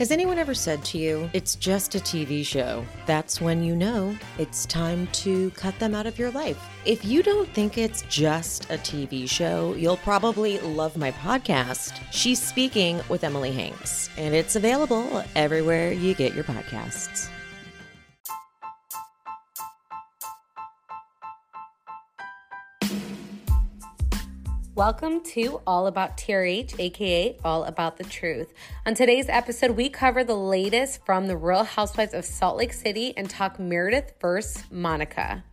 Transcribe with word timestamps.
Has 0.00 0.10
anyone 0.10 0.38
ever 0.38 0.54
said 0.54 0.82
to 0.86 0.98
you, 0.98 1.28
it's 1.34 1.56
just 1.56 1.94
a 1.94 1.98
TV 1.98 2.42
show? 2.42 2.86
That's 3.04 3.38
when 3.38 3.62
you 3.62 3.76
know 3.76 4.16
it's 4.38 4.64
time 4.64 5.06
to 5.08 5.50
cut 5.50 5.78
them 5.78 5.94
out 5.94 6.06
of 6.06 6.18
your 6.18 6.30
life. 6.30 6.58
If 6.86 7.04
you 7.04 7.22
don't 7.22 7.46
think 7.50 7.76
it's 7.76 8.00
just 8.08 8.64
a 8.70 8.78
TV 8.78 9.28
show, 9.28 9.74
you'll 9.74 9.98
probably 9.98 10.58
love 10.60 10.96
my 10.96 11.10
podcast. 11.12 12.00
She's 12.12 12.42
speaking 12.42 13.02
with 13.10 13.24
Emily 13.24 13.52
Hanks, 13.52 14.08
and 14.16 14.34
it's 14.34 14.56
available 14.56 15.22
everywhere 15.36 15.92
you 15.92 16.14
get 16.14 16.32
your 16.32 16.44
podcasts. 16.44 17.28
Welcome 24.80 25.20
to 25.34 25.60
All 25.66 25.88
About 25.88 26.16
TRH, 26.16 26.80
aka 26.80 27.36
All 27.44 27.64
About 27.64 27.98
the 27.98 28.04
Truth. 28.04 28.54
On 28.86 28.94
today's 28.94 29.28
episode, 29.28 29.72
we 29.72 29.90
cover 29.90 30.24
the 30.24 30.34
latest 30.34 31.04
from 31.04 31.26
the 31.26 31.36
Real 31.36 31.64
Housewives 31.64 32.14
of 32.14 32.24
Salt 32.24 32.56
Lake 32.56 32.72
City 32.72 33.12
and 33.14 33.28
talk 33.28 33.60
Meredith 33.60 34.14
versus 34.22 34.64
Monica. 34.70 35.44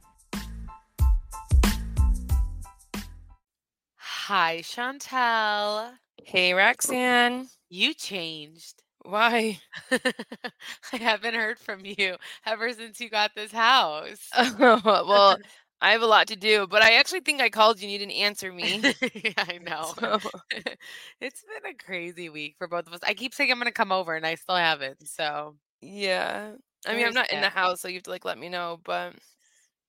Hi, 3.97 4.61
Chantel. 4.63 5.91
Hey, 6.23 6.53
Roxanne. 6.53 7.49
You 7.67 7.94
changed. 7.94 8.81
Why? 9.02 9.59
I 9.91 10.97
haven't 10.97 11.33
heard 11.33 11.59
from 11.59 11.81
you 11.83 12.16
ever 12.45 12.71
since 12.71 13.02
you 13.02 13.09
got 13.09 13.31
this 13.35 13.52
house. 13.52 14.30
well, 14.57 15.38
I 15.81 15.91
have 15.91 16.02
a 16.02 16.08
lot 16.08 16.27
to 16.27 16.36
do, 16.36 16.66
but 16.67 16.81
I 16.81 16.94
actually 16.95 17.20
think 17.20 17.41
I 17.41 17.49
called 17.49 17.80
you 17.80 17.86
and 17.86 17.91
you 17.91 17.99
didn't 17.99 18.13
answer 18.13 18.52
me. 18.52 18.81
yeah, 19.13 19.31
I 19.38 19.58
know. 19.62 19.94
So, 20.00 20.20
it's 21.22 21.44
been 21.44 21.72
a 21.72 21.76
crazy 21.76 22.30
week 22.30 22.55
for 22.58 22.67
both 22.67 22.88
of 22.88 22.94
us. 22.94 23.00
I 23.03 23.13
keep 23.13 23.34
saying 23.34 23.52
I'm 23.52 23.58
going 23.59 23.66
to 23.67 23.72
come 23.72 23.91
over 23.91 24.16
and 24.16 24.26
I 24.26 24.36
still 24.36 24.55
haven't. 24.55 25.08
So, 25.08 25.55
yeah. 25.81 26.53
I 26.88 26.95
mean, 26.95 27.05
I'm 27.05 27.13
not 27.13 27.31
in 27.31 27.41
the 27.41 27.50
house, 27.50 27.81
so 27.81 27.88
you 27.88 27.95
have 27.95 28.03
to 28.03 28.09
like 28.09 28.25
let 28.25 28.38
me 28.38 28.50
know, 28.50 28.80
but 28.84 29.14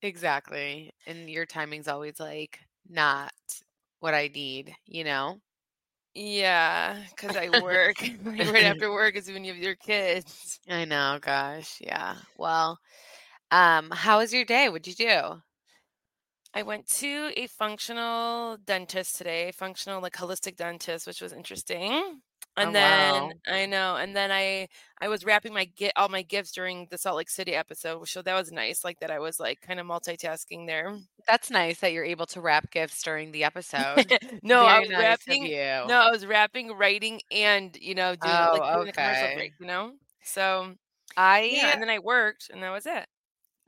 exactly. 0.03 0.93
And 1.07 1.31
your 1.31 1.47
timing's 1.47 1.89
always 1.89 2.19
like 2.21 2.61
not 2.89 3.33
what 4.01 4.15
I 4.15 4.29
need, 4.29 4.75
you 4.87 5.05
know? 5.05 5.41
yeah, 6.15 7.03
because 7.11 7.37
I 7.37 7.51
work. 7.63 7.97
Right 8.25 8.65
after 8.65 8.91
work 8.93 9.17
is 9.17 9.31
when 9.31 9.45
you 9.45 9.53
have 9.53 9.63
your 9.63 9.77
kids. 9.77 10.59
I 10.69 10.85
know, 10.85 11.19
gosh. 11.21 11.79
Yeah. 11.81 12.17
Well, 12.37 12.79
um, 13.51 13.91
how 13.93 14.19
was 14.19 14.33
your 14.33 14.45
day? 14.45 14.69
What'd 14.69 14.87
you 14.87 14.95
do? 14.95 15.43
I 16.55 16.63
went 16.63 16.89
to 16.99 17.33
a 17.37 17.47
functional 17.47 18.57
dentist 18.65 19.17
today, 19.17 19.53
functional 19.53 20.01
like 20.03 20.15
holistic 20.15 20.57
dentist, 20.57 21.07
which 21.07 21.21
was 21.21 21.33
interesting. 21.33 22.21
Oh, 22.57 22.63
and 22.63 22.71
Oh, 22.71 22.73
then 22.73 23.15
wow. 23.15 23.33
I 23.47 23.67
know, 23.67 23.97
and 23.97 24.17
then 24.17 24.33
I 24.33 24.69
I 25.01 25.09
was 25.09 25.25
wrapping 25.25 25.53
my 25.55 25.67
get 25.67 25.93
all 25.97 26.09
my 26.09 26.23
gifts 26.23 26.51
during 26.53 26.89
the 26.91 26.99
Salt 26.99 27.17
Lake 27.19 27.31
City 27.31 27.55
episode, 27.55 28.09
so 28.09 28.23
that 28.23 28.35
was 28.35 28.51
nice. 28.51 28.83
Like 28.85 28.99
that, 29.01 29.11
I 29.11 29.21
was 29.21 29.39
like 29.39 29.61
kind 29.61 29.79
of 29.79 29.87
multitasking 29.87 30.67
there. 30.67 30.99
That's 31.27 31.51
nice 31.51 31.81
that 31.81 31.93
you're 31.93 32.05
able 32.05 32.27
to 32.27 32.41
wrap 32.41 32.71
gifts 32.71 33.03
during 33.03 33.31
the 33.33 33.45
episode. 33.45 34.13
no, 34.43 34.67
I 34.67 34.81
was 34.81 34.89
nice 34.89 35.21
wrapping. 35.29 35.53
No, 35.85 35.97
I 36.01 36.11
was 36.11 36.27
wrapping, 36.27 36.73
writing, 36.73 37.21
and 37.31 37.77
you 37.81 37.95
know, 37.95 38.17
doing 38.17 38.49
like 38.49 38.65
Oh, 38.65 38.73
doing 38.73 38.89
a 38.89 38.93
commercial 38.93 39.29
break. 39.31 39.53
You 39.61 39.67
know, 39.67 39.93
so 40.23 40.75
I 41.17 41.43
yeah, 41.43 41.73
and 41.73 41.81
then 41.83 41.91
I 41.91 41.99
worked, 42.01 42.51
and 42.51 42.63
that 42.63 42.71
was 42.71 42.87
it. 42.87 43.07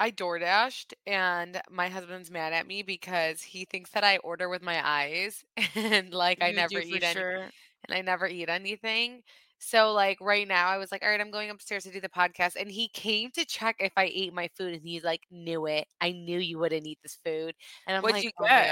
I 0.00 0.10
DoorDashed 0.12 0.94
and 1.06 1.62
my 1.70 1.88
husband's 1.90 2.30
mad 2.30 2.54
at 2.54 2.66
me 2.66 2.82
because 2.82 3.42
he 3.42 3.66
thinks 3.66 3.90
that 3.92 4.04
I 4.04 4.18
order 4.18 4.48
with 4.48 4.62
my 4.62 4.80
eyes 4.86 5.44
and 5.76 6.14
like 6.14 6.42
I 6.42 6.50
You 6.50 6.52
never 6.52 6.80
do 6.80 6.82
for 6.82 6.96
eat 6.96 7.04
any 7.04 7.24
sure. 7.24 7.52
and 7.88 7.96
I 7.98 8.02
never 8.02 8.26
eat 8.28 8.48
anything. 8.50 9.22
So 9.58 9.92
like 9.92 10.18
right 10.20 10.48
now 10.48 10.68
I 10.68 10.78
was 10.78 10.92
like, 10.92 11.02
all 11.04 11.10
right, 11.10 11.20
I'm 11.20 11.30
going 11.32 11.50
upstairs 11.50 11.84
to 11.84 11.92
do 11.92 12.00
the 12.00 12.08
podcast. 12.10 12.56
And 12.60 12.70
he 12.70 12.88
came 12.88 13.30
to 13.32 13.46
check 13.46 13.76
if 13.80 13.92
I 13.96 14.10
ate 14.14 14.34
my 14.34 14.50
food 14.56 14.74
and 14.74 14.82
he's 14.82 15.04
like, 15.04 15.22
knew 15.30 15.66
it. 15.66 15.88
I 16.00 16.12
knew 16.12 16.38
you 16.38 16.58
wouldn't 16.58 16.86
eat 16.86 17.00
this 17.02 17.18
food. 17.24 17.54
And 17.86 17.96
I'm 17.96 18.06
What'd 18.06 18.08
like, 18.08 18.24
you 18.24 18.30
oh 18.40 18.48
get? 18.48 18.50
my 18.50 18.64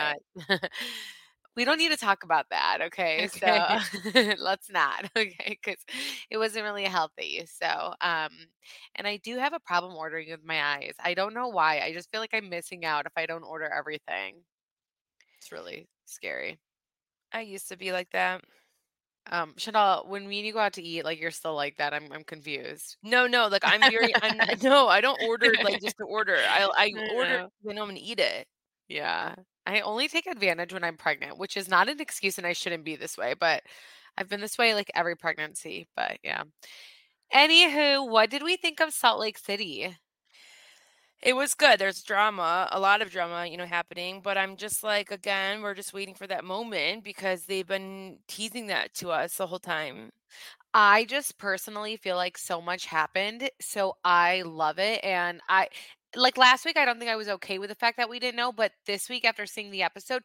God. 0.49 0.60
we 1.59 1.67
don't 1.67 1.79
need 1.79 1.91
to 1.93 1.99
talk 1.99 2.25
about 2.25 2.47
that. 2.51 2.81
Okay. 2.83 3.27
Okay. 3.27 3.27
So 3.29 3.77
let's 4.39 4.71
not. 4.71 5.11
Okay. 5.19 5.59
Cause 5.65 5.77
it 6.31 6.39
wasn't 6.39 6.65
really 6.65 6.85
healthy. 6.85 7.47
So 7.47 7.95
um 8.03 8.31
and 8.97 9.07
I 9.09 9.19
do 9.19 9.39
have 9.39 9.55
a 9.55 9.61
problem 9.61 9.95
ordering 9.97 10.31
with 10.31 10.45
my 10.45 10.63
eyes. 10.77 10.95
I 11.01 11.15
don't 11.15 11.35
know 11.35 11.49
why. 11.49 11.81
I 11.81 11.93
just 11.95 12.11
feel 12.13 12.21
like 12.21 12.35
I'm 12.35 12.51
missing 12.51 12.85
out 12.87 13.07
if 13.07 13.13
I 13.17 13.27
don't 13.27 13.45
order 13.45 13.67
everything. 13.69 14.45
It's 15.39 15.53
really 15.53 15.89
scary. 16.07 16.59
I 17.33 17.43
used 17.43 17.69
to 17.71 17.77
be 17.77 17.93
like 17.93 18.11
that. 18.13 18.45
Um, 19.31 19.55
Chanel, 19.59 20.07
when 20.09 20.29
me 20.29 20.39
and 20.41 20.47
you 20.47 20.53
go 20.55 20.61
out 20.61 20.75
to 20.75 20.83
eat, 20.83 21.05
like 21.05 21.21
you're 21.21 21.31
still 21.33 21.55
like 21.57 21.77
that. 21.79 21.95
I'm 21.95 22.13
I'm 22.13 22.25
confused. 22.25 22.97
No, 23.03 23.27
no, 23.27 23.49
like 23.49 23.65
I'm 23.65 23.87
very 23.87 24.15
I'm 24.23 24.41
no, 24.63 24.89
I 24.89 25.01
don't 25.01 25.17
order 25.21 25.57
like 25.61 25.81
just 25.81 25.97
to 25.99 26.05
order. 26.05 26.47
I 26.49 26.69
I 26.77 26.93
order 27.07 27.39
know. 27.39 27.51
'cause 27.63 27.71
I 27.71 27.75
know 27.75 27.83
I'm 27.83 27.89
gonna 27.89 28.01
eat 28.03 28.21
it. 28.21 28.49
Yeah. 28.88 29.34
I 29.66 29.81
only 29.81 30.09
take 30.09 30.26
advantage 30.26 30.72
when 30.72 30.84
I'm 30.84 30.97
pregnant, 30.97 31.38
which 31.38 31.56
is 31.56 31.69
not 31.69 31.88
an 31.88 32.00
excuse 32.00 32.38
and 32.38 32.47
I 32.47 32.54
shouldn't 32.54 32.84
be 32.84 32.97
this 32.97 33.19
way, 33.19 33.34
but 33.38 33.62
I've 34.16 34.28
been 34.28 34.41
this 34.41 34.59
way 34.59 34.75
like 34.75 34.91
every 34.94 35.16
pregnancy. 35.16 35.88
But 35.97 36.19
yeah. 36.22 36.44
Anywho, 37.34 38.09
what 38.10 38.31
did 38.31 38.43
we 38.43 38.56
think 38.56 38.81
of 38.81 38.93
Salt 38.94 39.21
Lake 39.21 39.38
City? 39.38 39.97
It 41.21 41.34
was 41.34 41.54
good. 41.54 41.81
There's 41.81 42.03
drama, 42.04 42.69
a 42.71 42.78
lot 42.78 43.03
of 43.03 43.10
drama, 43.10 43.44
you 43.47 43.56
know, 43.56 43.66
happening, 43.66 44.21
but 44.22 44.38
I'm 44.38 44.56
just 44.56 44.84
like 44.84 45.10
again, 45.10 45.62
we're 45.62 45.75
just 45.75 45.93
waiting 45.93 46.15
for 46.15 46.28
that 46.28 46.44
moment 46.44 47.03
because 47.03 47.44
they've 47.44 47.66
been 47.66 48.19
teasing 48.28 48.69
that 48.69 48.94
to 48.94 49.10
us 49.10 49.37
the 49.37 49.47
whole 49.48 49.59
time. 49.59 50.10
I 50.75 51.04
just 51.06 51.38
personally 51.38 51.97
feel 51.97 52.16
like 52.16 52.38
so 52.38 52.60
much 52.60 52.87
happened, 52.87 53.50
so 53.60 53.97
I 54.04 54.43
love 54.43 54.78
it. 54.78 55.04
And 55.04 55.41
I 55.48 55.69
like 56.17 56.37
last 56.39 56.65
week, 56.65 56.77
I 56.77 56.85
don't 56.85 56.99
think 56.99 57.11
I 57.11 57.17
was 57.17 57.29
okay 57.29 57.59
with 57.59 57.69
the 57.71 57.75
fact 57.77 57.97
that 57.99 58.09
we 58.09 58.19
didn't 58.19 58.37
know, 58.37 58.53
but 58.53 58.73
this 58.87 59.09
week, 59.09 59.25
after 59.25 59.47
seeing 59.47 59.71
the 59.71 59.83
episode, 59.83 60.23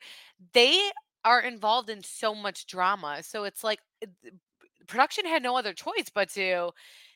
they 0.53 0.79
are 1.25 1.41
involved 1.41 1.89
in 1.89 2.03
so 2.03 2.33
much 2.35 2.65
drama. 2.67 3.21
So 3.23 3.43
it's 3.45 3.63
like 3.63 3.79
eh, 4.01 4.07
production 4.87 5.25
had 5.25 5.43
no 5.43 5.57
other 5.57 5.73
choice 5.73 6.09
but 6.13 6.29
to, 6.31 6.71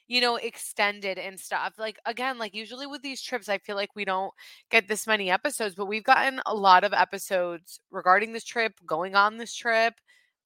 you 0.08 0.22
know, 0.22 0.36
extend 0.38 1.06
it 1.06 1.18
and 1.18 1.40
stuff. 1.40 1.74
Like, 1.78 2.00
again, 2.06 2.38
like 2.38 2.56
usually 2.56 2.88
with 2.88 3.02
these 3.02 3.22
trips, 3.22 3.50
I 3.50 3.58
feel 3.58 3.76
like 3.76 3.96
we 3.96 4.06
don't 4.06 4.34
get 4.72 4.88
this 4.88 5.08
many 5.08 5.30
episodes, 5.32 5.76
but 5.76 5.88
we've 5.88 6.04
gotten 6.04 6.42
a 6.46 6.54
lot 6.56 6.84
of 6.84 6.94
episodes 6.94 7.80
regarding 7.92 8.34
this 8.34 8.44
trip, 8.46 8.74
going 8.86 9.16
on 9.16 9.38
this 9.38 9.54
trip. 9.56 9.96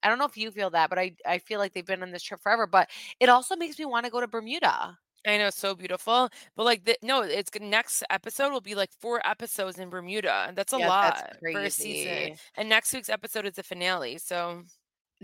I 0.02 0.08
don't 0.08 0.18
know 0.18 0.24
if 0.26 0.36
you 0.36 0.50
feel 0.50 0.70
that, 0.70 0.90
but 0.90 0.98
I 0.98 1.14
I 1.26 1.38
feel 1.38 1.60
like 1.60 1.74
they've 1.74 1.86
been 1.86 2.02
on 2.02 2.10
this 2.10 2.22
trip 2.24 2.40
forever. 2.42 2.66
But 2.66 2.90
it 3.20 3.28
also 3.28 3.54
makes 3.56 3.78
me 3.78 3.84
want 3.84 4.04
to 4.06 4.10
go 4.12 4.20
to 4.20 4.26
Bermuda. 4.28 4.98
I 5.26 5.38
know, 5.38 5.50
so 5.50 5.74
beautiful. 5.74 6.28
But 6.56 6.64
like 6.64 6.84
the, 6.84 6.96
no, 7.02 7.22
it's 7.22 7.50
good. 7.50 7.62
Next 7.62 8.02
episode 8.10 8.50
will 8.52 8.60
be 8.60 8.74
like 8.74 8.90
four 9.00 9.24
episodes 9.26 9.78
in 9.78 9.88
Bermuda. 9.88 10.46
and 10.48 10.56
That's 10.56 10.72
a 10.72 10.78
Yeah, 10.78 10.88
that's 11.00 11.20
lot 11.20 11.36
for 11.52 11.60
a 11.60 11.70
season. 11.70 12.36
And 12.56 12.68
next 12.68 12.92
week's 12.92 13.08
episode 13.08 13.46
is 13.46 13.54
the 13.54 13.62
finale. 13.62 14.18
So 14.18 14.64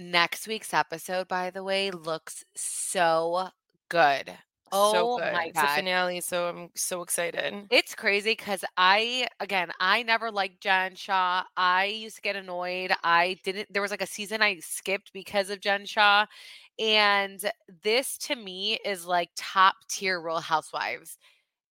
Next 0.01 0.47
week's 0.47 0.73
episode, 0.73 1.27
by 1.27 1.51
the 1.51 1.65
way, 1.65 1.91
looks 1.91 2.45
so 2.55 3.49
good. 3.89 4.33
So 4.73 5.09
Oh 5.11 5.21
good. 5.21 5.33
my 5.33 5.49
It's 5.49 5.62
a 5.62 5.67
god. 5.67 5.69
finale, 5.69 6.21
so 6.21 6.49
I'm 6.49 6.71
so 6.77 7.03
excited. 7.03 7.71
It's 7.71 7.95
crazy 7.95 8.31
because 8.33 8.65
I, 8.79 9.29
again, 9.41 9.71
I 9.79 10.03
never 10.03 10.31
liked 10.31 10.62
Jen 10.62 10.95
Shah. 10.95 11.45
I 11.55 11.84
used 11.84 12.17
to 12.17 12.23
get 12.23 12.34
annoyed. 12.34 12.93
I 13.05 13.37
didn't, 13.45 13.71
there 13.71 13.83
was 13.83 13.91
like 13.91 14.01
a 14.01 14.06
season 14.06 14.41
I 14.41 14.59
skipped 14.61 15.12
because 15.12 15.51
of 15.51 15.61
Jen 15.61 15.84
Shah. 15.84 16.25
And 16.79 17.51
this 17.83 18.17
to 18.19 18.37
me 18.37 18.79
is 18.87 19.05
like 19.05 19.31
top 19.37 19.77
tier 19.89 20.19
Real 20.23 20.41
Housewives. 20.41 21.19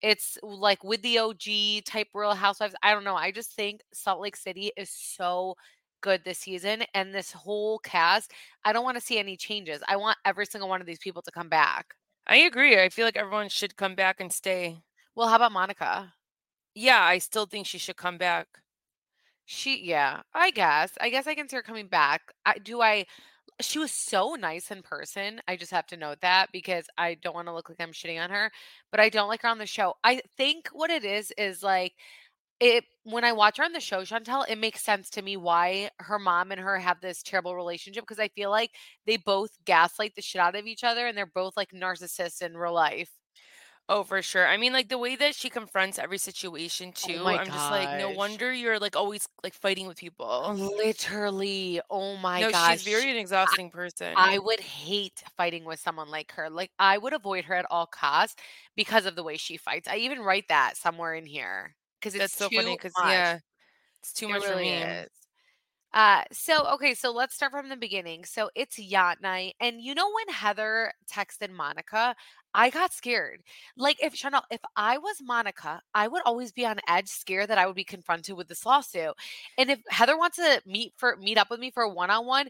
It's 0.02 0.38
like 0.44 0.84
with 0.84 1.02
the 1.04 1.20
OG 1.20 1.82
type 1.82 2.10
Real 2.14 2.36
Housewives. 2.36 2.76
I 2.84 2.94
don't 2.94 3.06
know. 3.06 3.16
I 3.16 3.32
just 3.32 3.54
think 3.54 3.82
Salt 3.94 4.22
Lake 4.22 4.36
City 4.38 4.72
is 4.78 4.92
so 4.92 5.56
good 6.02 6.24
this 6.26 6.40
season. 6.40 6.84
And 6.94 7.14
this 7.16 7.32
whole 7.32 7.80
cast, 7.80 8.34
I 8.66 8.74
don't 8.74 8.86
want 8.86 8.98
to 8.98 9.02
see 9.02 9.20
any 9.20 9.38
changes. 9.38 9.82
I 9.88 9.98
want 9.98 10.18
every 10.26 10.46
single 10.48 10.70
one 10.70 10.82
of 10.82 10.88
these 10.88 11.00
people 11.00 11.22
to 11.24 11.32
come 11.32 11.50
back. 11.50 11.96
I 12.28 12.38
agree. 12.38 12.80
I 12.80 12.90
feel 12.90 13.06
like 13.06 13.18
everyone 13.18 13.50
should 13.50 13.78
come 13.78 13.96
back 13.96 14.20
and 14.20 14.32
stay. 14.32 14.84
Well, 15.16 15.30
how 15.30 15.38
about 15.38 15.52
Monica? 15.52 16.14
Yeah, 16.76 17.02
I 17.02 17.18
still 17.20 17.46
think 17.46 17.66
she 17.66 17.78
should 17.78 17.98
come 17.98 18.18
back. 18.18 18.48
She, 19.46 19.84
yeah, 19.86 20.22
I 20.34 20.52
guess. 20.52 20.92
I 21.00 21.10
guess 21.10 21.26
I 21.28 21.36
can 21.36 21.48
see 21.48 21.56
her 21.56 21.62
coming 21.64 21.88
back. 21.88 22.22
I, 22.46 22.58
do 22.58 22.82
I? 22.82 23.06
She 23.62 23.80
was 23.80 23.92
so 23.92 24.36
nice 24.36 24.72
in 24.72 24.84
person. 24.84 25.42
I 25.48 25.56
just 25.56 25.72
have 25.72 25.88
to 25.88 25.98
note 25.98 26.20
that 26.22 26.52
because 26.52 26.86
I 26.98 27.16
don't 27.16 27.34
want 27.36 27.48
to 27.48 27.54
look 27.54 27.70
like 27.70 27.82
I'm 27.82 27.94
shitting 27.94 28.22
on 28.22 28.30
her, 28.30 28.52
but 28.92 29.00
I 29.00 29.10
don't 29.10 29.30
like 29.30 29.42
her 29.44 29.48
on 29.50 29.58
the 29.58 29.66
show. 29.66 29.96
I 30.04 30.22
think 30.38 30.70
what 30.74 30.90
it 30.92 31.06
is 31.06 31.32
is 31.38 31.64
like 31.64 31.94
it 32.60 32.86
when 33.04 33.24
I 33.24 33.32
watch 33.34 33.58
her 33.58 33.64
on 33.64 33.74
the 33.74 33.80
show, 33.80 34.02
Chantel, 34.04 34.46
it 34.50 34.58
makes 34.58 34.82
sense 34.82 35.10
to 35.12 35.22
me 35.22 35.38
why 35.38 35.92
her 36.00 36.20
mom 36.20 36.52
and 36.52 36.62
her 36.62 36.80
have 36.80 37.02
this 37.02 37.24
terrible 37.24 37.56
relationship 37.56 38.04
because 38.04 38.20
I 38.20 38.30
feel 38.30 38.50
like 38.50 38.72
they 39.06 39.18
both 39.18 39.52
gaslight 39.66 40.16
the 40.16 40.22
shit 40.22 40.42
out 40.42 40.56
of 40.56 40.66
each 40.68 40.84
other 40.84 41.08
and 41.08 41.18
they're 41.18 41.26
both 41.26 41.56
like 41.58 41.72
narcissists 41.72 42.42
in 42.42 42.58
real 42.58 42.74
life. 42.74 43.12
Oh, 43.90 44.04
for 44.04 44.22
sure. 44.22 44.48
I 44.48 44.58
mean, 44.58 44.74
like, 44.74 44.90
the 44.90 44.98
way 44.98 45.16
that 45.16 45.36
she 45.36 45.50
confronts 45.50 45.98
every 45.98 46.18
situation 46.18 46.92
Oh 47.04 47.10
too, 47.10 47.18
my 47.18 47.38
I'm 47.38 47.52
just 47.52 47.70
like, 47.70 47.92
"No 47.92 48.10
wonder 48.12 48.52
you're, 48.54 48.80
like, 48.80 48.96
always, 48.98 49.28
like, 49.44 49.54
fighting 49.54 49.88
with 49.88 49.98
people." 49.98 50.58
Literally, 50.78 51.82
oh 51.90 52.16
my 52.18 52.44
No, 52.44 52.52
she's 52.54 52.82
very 52.82 53.12
an 53.12 53.18
I 53.46 53.58
exhausting 53.58 53.70
person. 53.72 54.24
I 54.36 54.40
would 54.40 54.60
hate 54.62 55.24
fighting 55.38 55.66
with 55.66 55.80
someone 55.80 56.10
like 56.10 56.32
her, 56.34 56.50
like, 56.50 56.72
I 56.80 56.98
would 56.98 57.14
avoid 57.14 57.46
her 57.46 57.56
at 57.56 57.66
all 57.72 57.88
costs 57.88 58.36
because 58.76 59.06
of 59.06 59.16
the 59.16 59.24
way 59.24 59.38
she 59.38 59.58
fights. 59.58 59.88
I 59.88 59.98
even 59.98 60.22
write 60.22 60.48
that 60.50 60.78
somewhere 60.78 61.16
in 61.16 61.26
here 61.28 61.76
'cause 62.02 62.16
That's 62.18 62.36
it's 62.36 62.36
so 62.36 62.50
too 62.50 62.56
funny 62.56 62.78
'cause 62.78 62.98
much. 62.98 63.00
yeah, 63.02 63.40
it's 64.02 64.14
too 64.14 64.28
It 64.28 64.30
much 64.30 64.46
for 64.46 64.58
me. 64.58 65.00
is. 65.04 65.10
Uh, 65.94 66.24
so, 66.32 66.66
okay, 66.74 66.94
so 66.94 67.12
let's 67.12 67.34
start 67.36 67.52
from 67.52 67.70
the 67.70 67.78
beginning. 67.78 68.26
So 68.26 68.50
it's 68.56 68.78
yacht 68.80 69.22
night, 69.22 69.56
and 69.60 69.82
you 69.82 69.96
know 69.96 70.12
when 70.14 70.30
Heather 70.36 70.94
texted 71.12 71.50
Monica, 71.52 72.16
I 72.54 72.70
got 72.70 72.94
scared. 72.94 73.44
Like, 73.78 73.98
if 74.04 74.14
Chanel 74.16 74.44
if 74.52 74.62
I 74.76 74.98
was 74.98 75.18
Monica, 75.22 75.82
I 75.94 76.08
would 76.10 76.24
always 76.26 76.52
be 76.52 76.66
on 76.66 76.80
edge, 76.88 77.08
scared 77.10 77.50
that 77.50 77.58
I 77.58 77.66
would 77.68 77.76
be 77.76 77.84
confronted 77.86 78.36
with 78.36 78.48
this 78.50 78.66
lawsuit. 78.66 79.14
And 79.58 79.72
if 79.72 79.82
Heather 79.90 80.18
wants 80.18 80.38
to 80.38 80.62
meet 80.66 80.94
for 80.98 81.16
meet 81.18 81.38
up 81.38 81.50
with 81.50 81.60
me 81.62 81.72
for 81.72 81.84
a 81.84 81.90
one-on-one, 81.90 82.50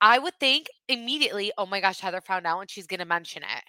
I 0.00 0.18
would 0.20 0.34
think 0.40 0.68
immediately, 0.88 1.52
"Oh 1.58 1.66
my 1.66 1.80
gosh, 1.80 2.00
Heather 2.00 2.20
found 2.22 2.46
out 2.46 2.60
and 2.60 2.70
she's 2.70 2.86
gonna 2.88 3.06
mention 3.06 3.42
it." 3.44 3.64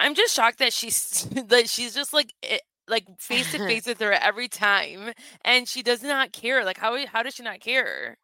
I'm 0.00 0.14
just 0.14 0.34
shocked 0.34 0.58
that 0.58 0.72
she's 0.72 1.24
that 1.48 1.68
she's 1.70 1.94
just, 1.94 2.12
like, 2.12 2.34
eh, 2.42 2.58
like, 2.88 3.06
face 3.20 3.50
to 3.52 3.58
face 3.60 3.86
with 3.86 4.00
her 4.00 4.12
every 4.12 4.48
time, 4.48 5.12
and 5.44 5.68
she 5.68 5.82
does 5.82 6.02
not 6.02 6.32
care. 6.32 6.64
Like, 6.64 6.78
how 6.78 6.96
how 7.06 7.22
does 7.22 7.34
she 7.34 7.42
not 7.42 7.60
care? 7.60 8.18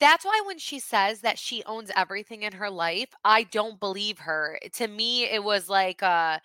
That's 0.00 0.24
why 0.24 0.42
when 0.46 0.58
she 0.58 0.78
says 0.80 1.20
that 1.22 1.38
she 1.38 1.64
owns 1.64 1.90
everything 1.96 2.42
in 2.42 2.52
her 2.54 2.70
life, 2.70 3.10
I 3.24 3.44
don't 3.44 3.80
believe 3.80 4.18
her. 4.20 4.58
To 4.74 4.88
me, 4.88 5.24
it 5.24 5.42
was 5.44 5.68
like, 5.68 6.02
uh, 6.02 6.38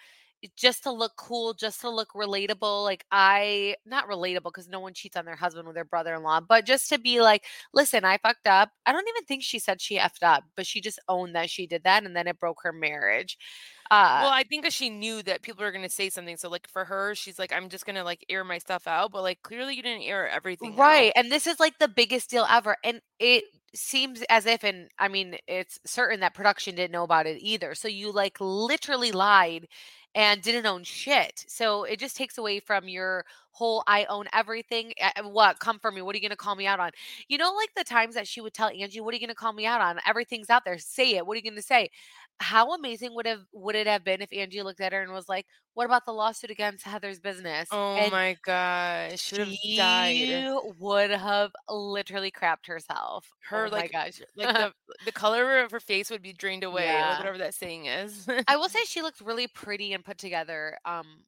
just 0.58 0.84
to 0.84 0.92
look 0.92 1.14
cool, 1.18 1.54
just 1.54 1.82
to 1.82 1.90
look 1.90 2.10
relatable, 2.16 2.84
like, 2.84 3.06
I 3.12 3.76
not 3.86 4.08
relatable 4.10 4.46
because 4.46 4.68
no 4.68 4.80
one 4.80 4.94
cheats 4.94 5.16
on 5.16 5.26
their 5.26 5.36
husband 5.36 5.68
with 5.68 5.76
their 5.76 5.86
brother-in-law, 5.86 6.42
but 6.42 6.66
just 6.66 6.90
to 6.90 6.98
be 7.00 7.22
like, 7.22 7.46
"Listen, 7.74 8.06
I 8.06 8.18
fucked 8.18 8.48
up." 8.48 8.72
I 8.88 8.92
don't 8.92 9.08
even 9.08 9.24
think 9.26 9.44
she 9.44 9.60
said 9.60 9.82
she 9.82 10.00
effed 10.00 10.24
up, 10.24 10.44
but 10.56 10.66
she 10.66 10.82
just 10.82 11.00
owned 11.08 11.36
that 11.36 11.50
she 11.52 11.68
did 11.68 11.84
that, 11.84 12.04
and 12.06 12.16
then 12.16 12.28
it 12.28 12.40
broke 12.40 12.62
her 12.64 12.74
marriage. 12.74 13.38
Well, 14.16 14.30
Uh 14.30 14.32
I 14.32 14.44
think 14.44 14.70
she 14.72 14.90
knew 14.90 15.24
that 15.24 15.42
people 15.42 15.64
are 15.64 15.72
gonna 15.72 15.90
say 15.90 16.10
something, 16.10 16.38
so, 16.38 16.50
like, 16.50 16.68
for 16.68 16.86
her, 16.86 17.16
she's 17.16 17.40
like, 17.40 17.52
"I'm 17.54 17.70
just 17.70 17.86
gonna, 17.86 18.04
like, 18.04 18.26
air 18.30 18.44
my 18.44 18.58
stuff 18.58 18.88
out," 18.88 19.12
but, 19.12 19.22
like, 19.24 19.42
clearly 19.44 19.76
you 19.76 19.84
didn't 19.84 20.04
air 20.04 20.28
everything 20.30 20.78
Right, 20.78 21.12
out. 21.12 21.14
and 21.16 21.32
this 21.32 21.48
is, 21.48 21.60
like, 21.60 21.80
the 21.80 21.88
biggest 21.88 22.30
deal 22.30 22.46
ever, 22.48 22.78
and 22.84 23.02
it 23.20 23.46
seems 23.74 24.22
as 24.30 24.46
if 24.46 24.64
and 24.66 24.90
I 25.00 25.08
mean, 25.08 25.38
it's 25.48 25.80
certain 25.86 26.20
that 26.20 26.34
production 26.36 26.76
didn't 26.76 26.92
know 26.92 27.04
about 27.04 27.26
it 27.26 27.42
either. 27.42 27.74
So 27.74 27.88
you, 27.88 28.12
like, 28.12 28.38
literally 28.42 29.12
lied 29.14 29.68
and 30.14 30.42
didn't 30.42 30.66
own 30.66 30.84
shit. 30.84 31.46
So 31.48 31.84
it 31.86 31.98
just 31.98 32.18
takes 32.18 32.38
away 32.38 32.60
from 32.60 32.90
your 32.90 33.26
whole 33.54 33.82
"I 33.88 34.04
own 34.06 34.28
everything." 34.34 34.94
What? 35.24 35.60
"Come 35.60 35.80
for 35.80 35.90
me. 35.92 36.02
What 36.02 36.14
are 36.16 36.18
you 36.18 36.22
gonna 36.22 36.36
call 36.36 36.56
me 36.56 36.68
out 36.68 36.80
on?" 36.82 36.92
You 37.30 37.38
know, 37.38 37.54
like, 37.54 37.74
the 37.76 37.84
times 37.86 38.14
that 38.16 38.28
she 38.28 38.42
would 38.42 38.54
tell 38.54 38.70
Angie, 38.70 39.00
"What 39.02 39.14
are 39.14 39.18
you 39.18 39.22
gonna 39.26 39.34
call 39.36 39.54
me 39.54 39.66
out 39.66 39.82
on? 39.82 40.00
Everything's 40.06 40.50
out 40.50 40.64
there. 40.66 40.78
Say 40.78 41.16
it. 41.16 41.26
What 41.26 41.36
are 41.36 41.40
you 41.42 41.50
gonna 41.50 41.62
say?" 41.62 41.90
How 42.42 42.74
amazing 42.74 43.14
would 43.16 43.28
have 43.28 43.46
would 43.54 43.76
it 43.76 43.88
have 43.88 44.04
been 44.04 44.22
if 44.22 44.34
Angie 44.34 44.64
looked 44.64 44.82
at 44.82 44.94
her 44.94 45.02
and 45.02 45.14
was 45.14 45.30
like, 45.30 45.48
"What 45.76 45.86
about 45.86 46.06
the 46.06 46.14
lawsuit 46.14 46.52
against 46.52 46.86
Heather's 46.86 47.20
business?" 47.22 47.70
Oh 47.72 48.00
And 48.00 48.12
my 48.12 48.38
gosh, 48.44 49.22
she 49.22 49.36
would 49.36 49.48
have 49.48 49.60
died. 49.74 50.28
she 50.28 50.58
would 50.78 51.12
have 51.12 51.52
literally 51.70 52.32
crapped 52.32 52.68
herself. 52.68 53.30
Her, 53.50 53.70
Oh 53.70 53.72
my 53.72 53.88
like 53.88 53.92
gosh. 53.92 54.22
like, 54.36 54.52
the 54.58 54.74
the 55.04 55.12
color 55.12 55.60
of 55.60 55.72
her 55.72 55.80
face 55.80 56.10
would 56.12 56.22
be 56.22 56.34
drained 56.34 56.64
away, 56.64 57.04
Yeah. 57.04 57.18
whatever 57.18 57.38
that 57.40 57.56
saying 57.56 57.86
is. 57.88 58.28
I 58.48 58.58
will 58.58 58.70
say 58.70 58.84
she 58.86 59.02
looked 59.02 59.22
really 59.22 59.48
pretty 59.48 59.94
and 59.94 60.04
put 60.06 60.18
together, 60.18 60.78
um, 60.86 61.26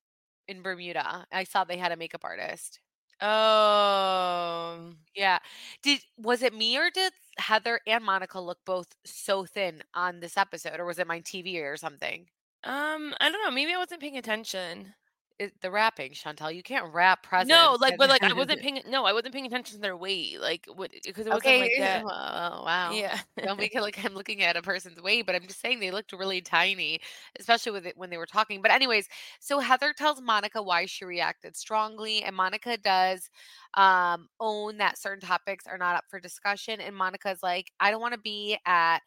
in 0.47 0.61
Bermuda. 0.61 1.25
I 1.31 1.43
saw 1.45 1.63
they 1.63 1.77
had 1.77 1.91
a 1.91 1.97
makeup 1.97 2.23
artist. 2.25 2.81
Oh. 3.21 4.93
Yeah. 5.15 5.39
Did 5.83 6.01
was 6.17 6.41
it 6.41 6.53
me 6.53 6.77
or 6.77 6.89
did 6.89 7.13
Heather 7.37 7.79
and 7.87 8.03
Monica 8.03 8.39
look 8.39 8.59
both 8.65 8.87
so 9.05 9.45
thin 9.45 9.83
on 9.93 10.19
this 10.19 10.37
episode, 10.37 10.79
or 10.79 10.85
was 10.85 10.99
it 10.99 11.07
my 11.07 11.21
TV 11.21 11.61
or 11.61 11.77
something? 11.77 12.27
Um, 12.63 13.13
I 13.19 13.29
don't 13.29 13.43
know, 13.43 13.51
maybe 13.51 13.73
I 13.73 13.77
wasn't 13.77 14.01
paying 14.01 14.17
attention. 14.17 14.93
It 15.39 15.59
the 15.61 15.71
wrapping, 15.71 16.13
Chantal, 16.13 16.51
you 16.51 16.61
can't 16.61 16.93
wrap 16.93 17.25
No, 17.39 17.77
like, 17.79 17.97
but, 17.97 18.09
like, 18.09 18.23
I 18.23 18.33
wasn't 18.33 18.61
paying 18.61 18.81
no, 18.87 19.05
I 19.05 19.13
wasn't 19.13 19.33
paying 19.33 19.45
attention 19.47 19.75
to 19.77 19.81
their 19.81 19.97
weight, 19.97 20.39
like, 20.39 20.65
what 20.67 20.91
'cause 21.13 21.25
it 21.25 21.31
wasn't 21.31 21.57
Okay, 21.57 21.57
like 21.57 21.75
that. 21.77 22.05
oh, 22.05 22.63
wow. 22.63 23.03
Yeah. 23.03 23.21
Don't 23.43 23.59
make 23.59 23.75
it 23.75 23.81
like 23.81 24.03
I'm 24.05 24.13
looking 24.15 24.41
at 24.43 24.57
a 24.57 24.61
person's 24.61 25.01
weight, 25.01 25.25
but 25.25 25.35
I'm 25.35 25.47
just 25.47 25.61
saying 25.61 25.79
they 25.79 25.91
looked 25.91 26.13
really 26.13 26.41
tiny, 26.41 26.99
especially 27.39 27.71
with 27.73 27.85
it 27.87 27.97
when 27.97 28.09
they 28.09 28.17
were 28.17 28.25
talking. 28.25 28.61
But 28.61 28.71
anyways, 28.71 29.07
so 29.39 29.59
Heather 29.59 29.93
tells 29.93 30.21
Monica 30.21 30.61
why 30.63 30.85
she 30.87 31.05
reacted 31.05 31.55
strongly, 31.57 32.23
and 32.23 32.35
Monica 32.35 32.77
does, 32.77 33.29
um, 33.75 34.29
own 34.39 34.77
that 34.77 34.97
certain 34.97 35.21
topics 35.27 35.67
are 35.67 35.77
not 35.77 35.95
up 35.97 36.05
for 36.09 36.19
discussion, 36.19 36.81
and 36.81 36.95
Monica's 36.95 37.43
like, 37.43 37.71
"I 37.79 37.91
don't 37.91 38.01
wanna 38.01 38.17
be 38.19 38.57
at, 38.65 39.01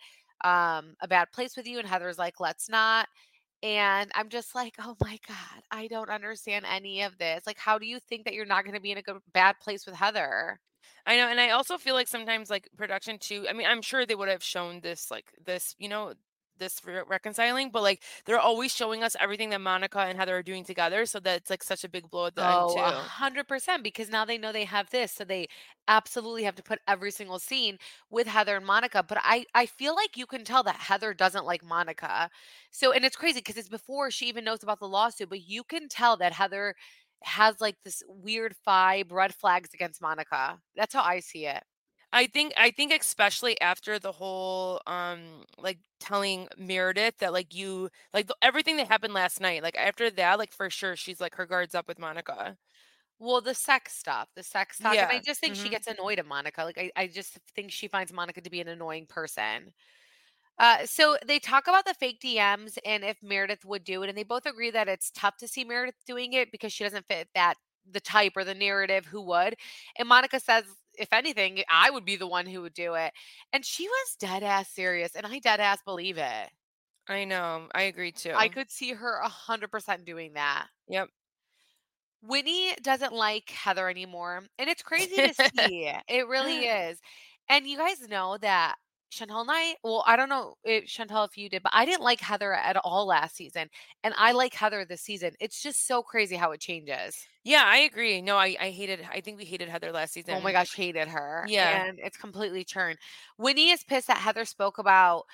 um, 0.45 0.97
a 1.01 1.09
bad 1.09 1.33
place 1.33 1.57
with 1.57 1.67
you," 1.67 1.79
and 1.79 1.89
Heather's 1.89 2.19
like, 2.19 2.41
"Let's 2.41 2.69
not." 2.69 3.09
And 3.67 4.13
I'm 4.15 4.29
just 4.29 4.55
like, 4.55 4.77
"Oh 4.79 4.97
my 5.01 5.19
god, 5.27 5.63
I 5.73 5.89
don't 5.89 6.09
understand 6.11 6.65
any 6.67 7.03
of 7.03 7.19
this." 7.19 7.47
Like, 7.47 7.59
how 7.59 7.79
do 7.79 7.87
you 7.87 7.99
think 7.99 8.25
that 8.25 8.35
you're 8.35 8.47
not 8.47 8.65
gonna 8.65 8.81
be 8.81 8.93
in 8.93 8.99
a 8.99 9.03
good 9.03 9.21
bad 9.33 9.59
place 9.61 9.87
with 9.87 9.97
Heather? 9.97 10.61
I 11.07 11.17
know, 11.17 11.29
and 11.29 11.41
I 11.41 11.51
also 11.51 11.79
feel 11.79 11.95
like 11.95 12.09
sometimes, 12.09 12.51
like, 12.51 12.69
production 12.77 13.19
too 13.19 13.47
I 13.49 13.53
mean, 13.53 13.67
I'm 13.67 13.83
sure 13.83 14.05
they 14.05 14.15
would 14.15 14.29
have 14.29 14.43
shown 14.43 14.81
this, 14.81 15.11
like, 15.11 15.33
this, 15.45 15.75
you 15.79 15.89
know, 15.89 16.15
this 16.59 16.81
re 16.85 17.03
reconciling, 17.07 17.71
but, 17.71 17.83
like, 17.83 18.03
they're 18.25 18.39
always 18.41 18.75
showing 18.75 19.03
us 19.03 19.17
everything 19.21 19.51
that 19.51 19.61
Monica 19.61 20.01
and 20.01 20.19
Heather 20.19 20.37
are 20.39 20.43
doing 20.43 20.65
together, 20.65 21.07
so 21.07 21.21
that's, 21.21 21.51
like, 21.51 21.63
such 21.63 21.85
a 21.85 21.89
big 21.89 22.11
blow 22.11 22.27
at 22.27 22.35
the 22.37 22.47
end 22.47 22.69
Oh, 22.69 22.79
a 22.79 22.83
too. 22.85 23.09
100% 23.09 23.83
because 23.83 24.11
now 24.11 24.25
they 24.27 24.37
know 24.37 24.53
they 24.53 24.65
have 24.65 24.91
this, 24.91 25.13
so 25.13 25.25
they 25.25 25.47
absolutely 25.89 26.43
have 26.45 26.55
to 26.57 26.63
put 26.63 26.81
every 26.87 27.11
single 27.11 27.39
scene 27.39 27.79
with 28.11 28.27
Heather 28.27 28.57
and 28.57 28.67
Monica, 28.67 29.03
but 29.03 29.19
I 29.23 29.47
I 29.55 29.65
feel 29.67 29.95
like 29.95 30.17
you 30.19 30.27
can 30.27 30.45
tell 30.45 30.63
that 30.65 30.77
Heather 30.77 31.15
doesn't 31.15 31.47
like 31.47 31.65
Monica. 31.65 32.29
So 32.71 32.93
and 32.93 33.05
it's 33.07 33.17
crazy 33.17 33.39
because 33.41 33.57
it's 33.57 33.69
before 33.71 34.11
she 34.11 34.27
even 34.29 34.45
knows 34.45 34.63
about 34.63 34.81
the 34.81 34.89
lawsuit, 34.89 35.31
but 35.31 35.41
you 35.43 35.65
can 35.65 35.89
tell 35.89 36.17
that 36.19 36.33
Heather 36.35 36.75
has, 37.23 37.61
like, 37.61 37.77
this 37.85 38.03
weird 38.07 38.55
vibe, 38.67 39.11
red 39.11 39.35
flags 39.35 39.71
against 39.73 40.03
Monica. 40.03 40.61
That's 40.75 40.93
how 40.95 41.03
I 41.03 41.21
see 41.21 41.47
it. 41.47 41.65
I 42.17 42.27
think 42.29 42.53
I 42.57 42.71
think 42.71 42.93
especially 42.93 43.61
after 43.61 43.99
the 43.99 44.13
whole, 44.13 44.81
um, 44.87 45.45
like, 45.59 45.79
telling 46.01 46.49
Meredith 46.57 47.19
that, 47.19 47.33
like, 47.33 47.55
you 47.55 47.91
like, 48.15 48.27
the 48.29 48.37
everything 48.43 48.77
that 48.79 48.89
happened 48.89 49.15
last 49.15 49.41
night, 49.41 49.63
like, 49.63 49.77
after 49.77 50.11
that, 50.13 50.39
like, 50.39 50.53
for 50.53 50.71
sure, 50.71 50.97
she's, 50.97 51.21
like, 51.21 51.35
her 51.37 51.47
guard's 51.47 51.75
up 51.75 51.89
with 51.89 51.99
Monica. 51.99 52.57
Well, 53.19 53.41
the 53.41 53.55
sex 53.55 53.95
stuff, 53.95 54.29
the 54.37 54.43
sex 54.43 54.79
talk, 54.79 55.01
and 55.01 55.11
I 55.11 55.21
just 55.21 55.41
think 55.41 55.57
she 55.57 55.69
mhm. 55.69 55.71
gets 55.71 55.87
annoyed 55.87 56.19
at 56.19 56.27
Monica, 56.27 56.65
like, 56.65 56.77
I 56.79 56.91
I 56.97 57.07
just 57.09 57.39
think 57.55 57.73
she 57.73 57.89
finds 57.89 58.13
Monica 58.13 58.41
to 58.43 58.51
be 58.51 58.61
an 58.61 58.69
annoying 58.69 59.07
person. 59.07 59.73
Uh, 60.59 60.87
so 60.87 61.19
they 61.27 61.39
talk 61.41 61.69
about 61.69 61.85
the 61.87 61.95
fake 61.95 62.21
DMs 62.21 62.79
and 62.85 63.05
if 63.05 63.23
Meredith 63.23 63.65
would 63.65 63.85
do 63.85 64.03
it, 64.03 64.09
and 64.11 64.19
they 64.19 64.25
both 64.25 64.47
agree 64.47 64.71
that 64.73 64.89
it's 64.89 65.11
tough 65.13 65.37
to 65.39 65.49
see 65.49 65.65
Meredith 65.65 65.97
doing 66.07 66.33
it 66.35 66.53
because 66.53 66.73
she 66.73 66.85
doesn't 66.85 67.07
fit 67.09 67.29
that 67.35 67.57
the 67.91 68.01
type 68.01 68.33
or 68.37 68.45
the 68.45 68.55
narrative 68.55 69.07
who 69.07 69.23
would. 69.23 69.57
And 69.99 70.09
Monica 70.09 70.41
says, 70.41 70.65
"If 70.99 71.13
anything, 71.13 71.63
I 71.69 71.91
would 71.91 72.05
be 72.05 72.17
the 72.17 72.27
one 72.27 72.47
who 72.47 72.63
would 72.63 72.75
do 72.75 72.95
it." 72.95 73.13
And 73.53 73.65
she 73.65 73.89
was 73.89 74.17
dead 74.19 74.43
ass 74.43 74.69
serious, 74.71 75.15
and 75.17 75.27
I 75.27 75.39
dead 75.39 75.61
ass 75.61 75.83
believe 75.83 76.19
it. 76.19 76.51
I 77.09 77.25
know, 77.25 77.69
I 77.75 77.83
agree 77.83 78.13
too. 78.13 78.33
I 78.35 78.49
could 78.49 78.71
see 78.71 78.93
her 78.93 79.19
a 79.21 79.29
100% 79.29 80.05
doing 80.05 80.33
that. 80.35 80.69
Yep. 80.89 81.09
Whitney 82.23 82.75
doesn't 82.83 83.13
like 83.13 83.51
Heather 83.51 83.89
anymore, 83.89 84.45
and 84.59 84.69
it's 84.69 84.83
crazy 84.83 85.21
to 85.21 85.35
see, 85.55 85.93
it 86.09 86.27
really 86.27 86.67
is. 86.67 87.01
And 87.49 87.67
you 87.67 87.79
guys 87.79 88.09
know 88.09 88.37
that 88.39 88.77
Chantal 89.11 89.41
and 89.41 89.51
I 89.51 89.77
well, 89.85 90.03
I 90.07 90.17
don't 90.17 90.29
know 90.29 90.55
if 90.65 90.87
Chantal, 90.87 91.25
if 91.25 91.37
you 91.39 91.49
did, 91.49 91.63
but 91.63 91.73
I 91.75 91.85
didn't 91.85 92.03
like 92.03 92.21
Heather 92.21 92.53
at 92.53 92.77
all 92.79 93.07
last 93.07 93.37
season, 93.37 93.69
and 94.03 94.15
I 94.17 94.33
like 94.33 94.55
Heather 94.55 94.85
this 94.85 95.03
season. 95.03 95.33
It's 95.41 95.63
just 95.63 95.87
so 95.87 96.03
crazy 96.03 96.37
how 96.37 96.53
it 96.53 96.61
changes. 96.61 97.17
Yeah, 97.45 97.63
I 97.65 97.79
agree. 97.79 98.21
No, 98.21 98.37
I 98.37 98.57
I 98.61 98.71
hated 98.71 99.07
I 99.11 99.21
think 99.21 99.39
we 99.39 99.45
hated 99.45 99.69
Heather 99.69 99.93
last 99.93 100.13
season. 100.15 100.35
Oh 100.37 100.41
my 100.41 100.53
gosh, 100.53 100.75
hated 100.75 101.09
her, 101.09 101.45
Yeah. 101.49 101.85
and 101.87 101.99
it's 102.03 102.17
completely 102.17 102.65
turned. 102.65 102.99
Whitney 103.39 103.71
is 103.71 103.85
pissed 103.85 104.09
that 104.09 104.19
Heather 104.19 104.45
spoke 104.45 104.79
about 104.79 105.25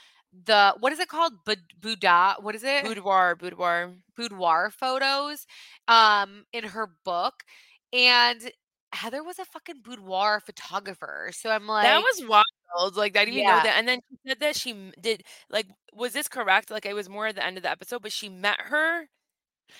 the 0.44 0.74
what 0.80 0.92
is 0.92 0.98
it 0.98 1.08
called? 1.08 1.32
Bud 1.44 1.58
bouda 1.80 2.36
what 2.40 2.54
is 2.54 2.64
it? 2.64 2.84
Boudoir, 2.84 3.36
boudoir. 3.36 3.94
Boudoir 4.16 4.70
photos, 4.70 5.46
um, 5.88 6.44
in 6.52 6.64
her 6.64 6.88
book, 7.04 7.42
and 7.92 8.50
Heather 8.92 9.22
was 9.24 9.38
a 9.38 9.44
fucking 9.44 9.80
boudoir 9.82 10.40
photographer, 10.40 11.30
so 11.34 11.50
I'm 11.50 11.66
like, 11.66 11.80
That 11.80 11.98
was 11.98 12.24
wild, 12.28 12.96
like, 12.96 13.16
I 13.16 13.24
didn't 13.24 13.38
even 13.38 13.46
know 13.46 13.60
that, 13.60 13.78
and 13.78 13.88
then 13.88 14.00
she 14.08 14.16
said 14.26 14.40
that 14.40 14.56
she 14.56 14.92
did 15.00 15.24
like, 15.50 15.66
was 15.92 16.12
this 16.12 16.28
correct? 16.28 16.70
Like, 16.70 16.86
it 16.86 16.94
was 16.94 17.08
more 17.08 17.26
at 17.26 17.34
the 17.36 17.44
end 17.44 17.56
of 17.56 17.62
the 17.64 17.70
episode, 17.70 18.02
but 18.02 18.12
she 18.12 18.28
met 18.28 18.60
her? 18.60 19.08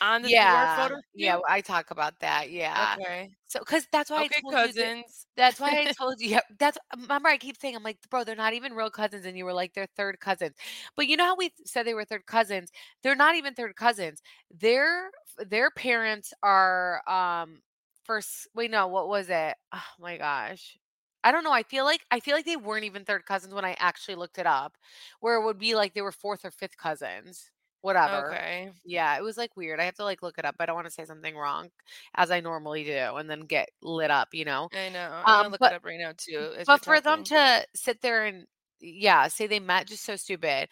On 0.00 0.22
the 0.22 0.30
Yeah, 0.30 0.66
photo 0.68 0.96
yeah. 1.14 1.38
I 1.48 1.60
talk 1.60 1.90
about 1.90 2.20
that, 2.20 2.50
yeah. 2.50 2.96
Okay. 2.96 3.36
So, 3.48 3.60
because 3.60 3.86
that's 3.92 4.10
why 4.10 4.22
I 4.24 4.28
Okay, 4.28 4.42
told 4.42 4.62
you 4.62 4.72
that 4.74 4.92
that's 5.36 5.60
why 5.60 5.80
I 5.80 5.86
told 5.98 6.20
you 6.20 6.30
yep, 6.30 6.44
that's 6.58 6.78
remember 6.98 7.28
I 7.28 7.36
keep 7.38 7.56
saying, 7.60 7.76
I'm 7.76 7.82
like, 7.82 7.98
"Bro, 8.10 8.24
they're 8.24 8.34
not 8.36 8.54
even 8.54 8.72
real 8.74 8.90
cousins," 8.90 9.26
and 9.26 9.36
you 9.36 9.44
were 9.44 9.52
like, 9.52 9.74
"They're 9.74 9.86
third 9.96 10.20
cousins." 10.20 10.54
But 10.96 11.06
you 11.06 11.16
know 11.16 11.24
how 11.26 11.36
we 11.36 11.52
said 11.66 11.84
they 11.86 11.94
were 11.94 12.04
third 12.04 12.26
cousins? 12.26 12.70
They're 13.02 13.14
not 13.16 13.34
even 13.36 13.54
third 13.54 13.76
cousins. 13.76 14.22
Their 14.50 15.10
their 15.38 15.70
parents 15.70 16.32
are, 16.42 17.02
um, 17.08 17.60
first 18.04 18.48
wait, 18.54 18.70
no, 18.70 18.86
what 18.88 19.08
was 19.08 19.28
it? 19.30 19.56
Oh 19.72 19.84
my 19.98 20.16
gosh. 20.18 20.78
I 21.24 21.32
don't 21.32 21.44
know, 21.44 21.52
I 21.52 21.62
feel 21.62 21.84
like 21.84 22.04
I 22.10 22.20
feel 22.20 22.34
like 22.36 22.44
they 22.46 22.56
weren't 22.56 22.84
even 22.84 23.04
third 23.04 23.26
cousins 23.26 23.54
when 23.54 23.64
I 23.64 23.76
actually 23.78 24.16
looked 24.16 24.38
it 24.38 24.46
up, 24.46 24.76
where 25.20 25.36
it 25.40 25.44
would 25.44 25.58
be 25.58 25.74
like 25.74 25.94
they 25.94 26.02
were 26.02 26.12
4th 26.12 26.44
or 26.44 26.50
5th 26.50 26.76
cousins. 26.76 27.50
Whatever. 27.82 28.40
Okay. 28.40 28.72
Yeah, 28.84 29.16
it 29.16 29.22
was, 29.22 29.36
like, 29.38 29.56
weird. 29.56 29.78
I 29.80 29.84
have 29.84 29.94
to, 29.96 30.04
like, 30.04 30.22
look 30.22 30.38
it 30.38 30.44
up. 30.44 30.56
I 30.60 30.66
don't 30.66 30.74
wanna 30.76 30.90
say 30.90 31.04
something 31.04 31.36
wrong, 31.36 31.70
as 32.16 32.30
I 32.32 32.40
normally 32.40 32.84
do, 32.84 32.92
and 33.16 33.30
then 33.30 33.42
get 33.42 33.70
lit 33.82 34.10
up, 34.10 34.30
you 34.34 34.44
know? 34.44 34.70
I 34.72 34.88
know. 34.88 35.10
I'm 35.12 35.36
gonna 35.36 35.48
Um, 35.48 35.52
look 35.52 35.64
it 35.64 35.72
up 35.72 35.84
right 35.84 35.98
now 35.98 36.12
too 36.16 36.64
but 36.66 36.80
for 36.84 37.00
them 37.00 37.24
to 37.24 37.66
sit 37.74 38.00
there 38.02 38.24
and 38.24 38.46
yeah, 38.84 39.28
say 39.28 39.46
they 39.46 39.60
met, 39.60 39.86
just 39.86 40.04
so 40.04 40.16
stupid. 40.16 40.68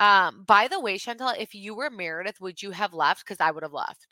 Um, 0.00 0.42
by 0.44 0.66
the 0.68 0.80
way, 0.80 0.98
Chantal, 0.98 1.28
if 1.38 1.54
you 1.54 1.74
were 1.76 1.90
Meredith, 1.90 2.40
would 2.40 2.60
you 2.60 2.72
have 2.72 2.92
left? 2.92 3.24
Because 3.24 3.38
I 3.40 3.52
would 3.52 3.62
have 3.62 3.72
left. 3.72 4.08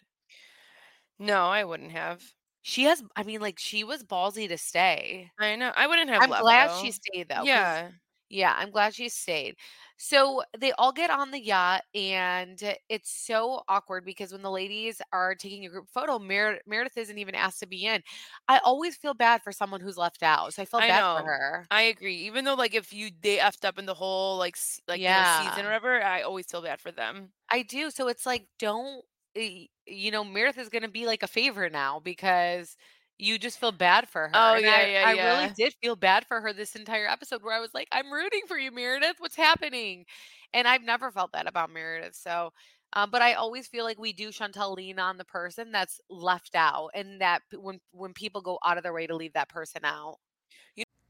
No, 1.20 1.46
I 1.50 1.62
wouldn't 1.62 1.92
have. 1.92 2.34
She 2.64 2.84
has 2.84 3.02
I 3.16 3.22
mean, 3.22 3.40
like, 3.40 3.58
she 3.58 3.84
was 3.84 4.04
ballsy 4.04 4.48
to 4.48 4.58
stay. 4.58 5.30
I 5.38 5.56
know. 5.56 5.72
I 5.74 5.86
wouldn't 5.86 6.10
have 6.10 6.26
I'm 6.26 6.30
left 6.30 6.44
glad 6.44 6.72
she 6.72 6.90
stayed 6.92 7.28
though, 7.28 7.46
'cause 7.46 7.78
Yeah. 7.78 7.92
yeah, 8.32 8.54
I'm 8.56 8.70
glad 8.70 8.94
she 8.94 9.08
stayed. 9.08 9.56
So, 9.98 10.44
they 10.56 10.70
all 10.74 10.92
get 10.92 11.10
on 11.10 11.30
the 11.32 11.40
yacht, 11.40 11.82
and 11.94 12.58
it's 12.88 13.10
so 13.10 13.64
awkward 13.68 14.04
because 14.04 14.32
when 14.32 14.42
the 14.42 14.50
ladies 14.50 15.02
are 15.12 15.34
taking 15.34 15.66
a 15.66 15.68
group 15.70 15.88
photo, 15.90 16.18
Mere 16.18 16.60
Meredith 16.66 16.96
isn't 16.96 17.18
even 17.18 17.34
asked 17.34 17.60
to 17.60 17.66
be 17.66 17.86
in. 17.86 18.02
I 18.48 18.58
always 18.60 18.96
feel 18.96 19.14
bad 19.14 19.42
for 19.42 19.52
someone 19.52 19.80
who's 19.80 19.96
left 19.98 20.22
out, 20.22 20.54
so 20.54 20.62
I 20.62 20.66
felt 20.66 20.86
I 20.86 20.88
bad 20.88 21.06
for 21.12 21.22
know. 21.22 21.24
her. 21.24 21.70
I 21.70 21.82
agree. 21.82 22.16
Even 22.26 22.44
though, 22.44 22.54
like, 22.54 22.74
if 22.74 22.92
you 22.92 23.10
they 23.20 23.38
effed 23.38 23.64
up 23.64 23.78
in 23.78 23.86
the 23.86 23.94
whole, 23.94 24.38
like, 24.38 24.56
s 24.56 24.80
like, 24.88 25.06
you 25.06 25.14
know, 25.14 25.22
season 25.24 25.64
or 25.66 25.68
whatever, 25.68 26.02
I 26.02 26.22
always 26.22 26.46
feel 26.46 26.62
bad 26.62 26.80
for 26.80 26.90
them. 26.92 27.32
I 27.48 27.62
do, 27.62 27.90
so 27.90 28.08
it's 28.08 28.26
like, 28.26 28.46
don't 28.58 29.04
you 29.34 30.10
know, 30.10 30.24
Meredith 30.24 30.58
is 30.58 30.68
gonna 30.68 30.88
be 30.88 31.06
like 31.06 31.22
a 31.22 31.26
favorite 31.28 31.72
now 31.72 32.00
because 32.00 32.76
you 33.18 33.38
just 33.38 33.58
feel 33.60 33.72
bad 33.72 34.08
for 34.08 34.28
her, 34.28 34.36
Oh, 34.38 34.54
and 34.54 34.68
yeah, 34.68 34.82
I 34.82 34.86
yeah, 34.86 35.10
I 35.10 35.12
really 35.16 35.48
did 35.48 35.74
feel 35.82 35.96
bad 35.96 36.26
for 36.26 36.40
her 36.40 36.52
this 36.52 36.74
entire 36.76 37.06
episode 37.08 37.42
where 37.42 37.54
I 37.54 37.60
was 37.60 37.74
like, 37.74 37.88
"I'm 37.92 38.12
rooting 38.12 38.42
for 38.48 38.58
you, 38.58 38.70
Meredith. 38.72 39.16
What's 39.18 39.36
happening?" 39.36 40.06
And 40.54 40.66
I've 40.68 40.82
never 40.82 41.10
felt 41.10 41.32
that 41.32 41.46
about 41.46 41.70
Meredith, 41.70 42.14
so, 42.16 42.52
um, 42.94 43.10
but 43.10 43.22
I 43.22 43.34
always 43.34 43.68
feel 43.68 43.84
like 43.84 43.98
we 43.98 44.12
do, 44.12 44.32
Chantal, 44.32 44.72
lean 44.74 44.98
on 44.98 45.16
the 45.18 45.24
person 45.24 45.70
that's 45.72 46.00
left 46.10 46.54
out 46.54 46.90
and 46.94 47.20
that 47.20 47.42
when 47.54 47.80
when 47.92 48.14
people 48.14 48.40
go 48.42 48.58
out 48.64 48.76
of 48.78 48.82
their 48.84 48.92
way 48.94 49.06
to 49.06 49.16
leave 49.16 49.34
that 49.34 49.48
person 49.48 49.84
out. 49.84 50.18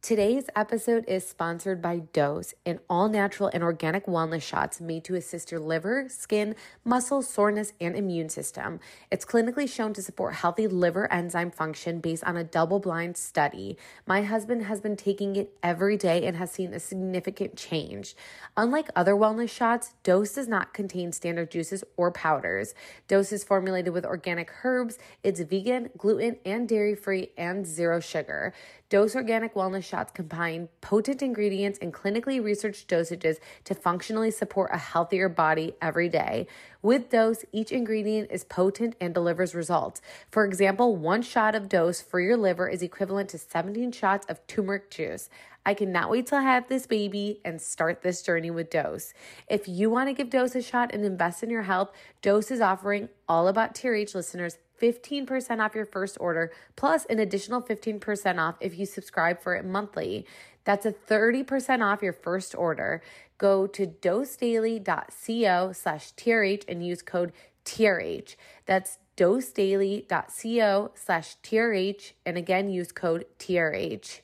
Today's 0.02 0.46
episode 0.56 1.04
is 1.06 1.28
sponsored 1.28 1.82
by 1.82 1.98
Dose, 1.98 2.54
an 2.64 2.80
all 2.88 3.10
natural 3.10 3.50
and 3.52 3.62
organic 3.62 4.06
wellness 4.06 4.40
shots 4.40 4.80
made 4.80 5.04
to 5.04 5.14
assist 5.14 5.50
your 5.50 5.60
liver, 5.60 6.06
skin, 6.08 6.56
muscle, 6.86 7.20
soreness, 7.20 7.74
and 7.82 7.94
immune 7.94 8.30
system. 8.30 8.80
It's 9.10 9.26
clinically 9.26 9.68
shown 9.68 9.92
to 9.92 10.02
support 10.02 10.36
healthy 10.36 10.66
liver 10.66 11.12
enzyme 11.12 11.50
function 11.50 12.00
based 12.00 12.24
on 12.24 12.38
a 12.38 12.42
double 12.42 12.80
blind 12.80 13.18
study. 13.18 13.76
My 14.06 14.22
husband 14.22 14.64
has 14.64 14.80
been 14.80 14.96
taking 14.96 15.36
it 15.36 15.52
every 15.62 15.98
day 15.98 16.26
and 16.26 16.34
has 16.38 16.50
seen 16.50 16.72
a 16.72 16.80
significant 16.80 17.56
change. 17.56 18.16
Unlike 18.56 18.88
other 18.96 19.12
wellness 19.12 19.50
shots, 19.50 19.92
Dose 20.02 20.32
does 20.32 20.48
not 20.48 20.72
contain 20.72 21.12
standard 21.12 21.50
juices 21.50 21.84
or 21.98 22.10
powders. 22.10 22.74
Dose 23.06 23.32
is 23.32 23.44
formulated 23.44 23.92
with 23.92 24.06
organic 24.06 24.50
herbs, 24.64 24.96
it's 25.22 25.40
vegan, 25.40 25.90
gluten, 25.98 26.38
and 26.46 26.66
dairy 26.66 26.94
free, 26.94 27.32
and 27.36 27.66
zero 27.66 28.00
sugar. 28.00 28.54
Dose 28.90 29.14
Organic 29.14 29.54
Wellness 29.54 29.84
Shots 29.84 30.10
combine 30.10 30.68
potent 30.80 31.22
ingredients 31.22 31.78
and 31.80 31.94
clinically 31.94 32.42
researched 32.42 32.88
dosages 32.88 33.36
to 33.62 33.72
functionally 33.72 34.32
support 34.32 34.70
a 34.72 34.78
healthier 34.78 35.28
body 35.28 35.74
every 35.80 36.08
day. 36.08 36.48
With 36.82 37.08
Dose, 37.08 37.44
each 37.52 37.70
ingredient 37.70 38.32
is 38.32 38.42
potent 38.42 38.96
and 39.00 39.14
delivers 39.14 39.54
results. 39.54 40.02
For 40.32 40.44
example, 40.44 40.96
one 40.96 41.22
shot 41.22 41.54
of 41.54 41.68
Dose 41.68 42.00
for 42.00 42.18
your 42.18 42.36
liver 42.36 42.68
is 42.68 42.82
equivalent 42.82 43.28
to 43.28 43.38
17 43.38 43.92
shots 43.92 44.26
of 44.28 44.44
turmeric 44.48 44.90
juice. 44.90 45.30
I 45.64 45.74
cannot 45.74 46.10
wait 46.10 46.26
to 46.28 46.40
have 46.40 46.66
this 46.66 46.86
baby 46.88 47.40
and 47.44 47.60
start 47.60 48.02
this 48.02 48.22
journey 48.22 48.50
with 48.50 48.70
Dose. 48.70 49.14
If 49.48 49.68
you 49.68 49.88
want 49.88 50.08
to 50.08 50.14
give 50.14 50.30
Dose 50.30 50.56
a 50.56 50.62
shot 50.62 50.92
and 50.92 51.04
invest 51.04 51.44
in 51.44 51.50
your 51.50 51.62
health, 51.62 51.92
Dose 52.22 52.50
is 52.50 52.60
offering 52.60 53.08
All 53.28 53.46
About 53.46 53.72
TRH 53.72 54.16
listeners 54.16 54.58
15% 54.80 55.60
off 55.60 55.74
your 55.74 55.86
first 55.86 56.16
order, 56.20 56.52
plus 56.76 57.04
an 57.06 57.18
additional 57.18 57.62
15% 57.62 58.38
off 58.38 58.56
if 58.60 58.78
you 58.78 58.86
subscribe 58.86 59.40
for 59.40 59.54
it 59.54 59.64
monthly. 59.64 60.26
That's 60.64 60.86
a 60.86 60.92
30% 60.92 61.82
off 61.84 62.02
your 62.02 62.12
first 62.12 62.54
order. 62.54 63.02
Go 63.38 63.66
to 63.66 63.86
dosedaily.co 63.86 65.72
slash 65.72 66.12
TRH 66.14 66.64
and 66.68 66.86
use 66.86 67.02
code 67.02 67.32
TRH. 67.64 68.36
That's 68.66 68.98
dosedaily.co 69.16 70.90
slash 70.94 71.36
TRH. 71.42 72.12
And 72.26 72.36
again, 72.36 72.70
use 72.70 72.92
code 72.92 73.26
TRH. 73.38 74.20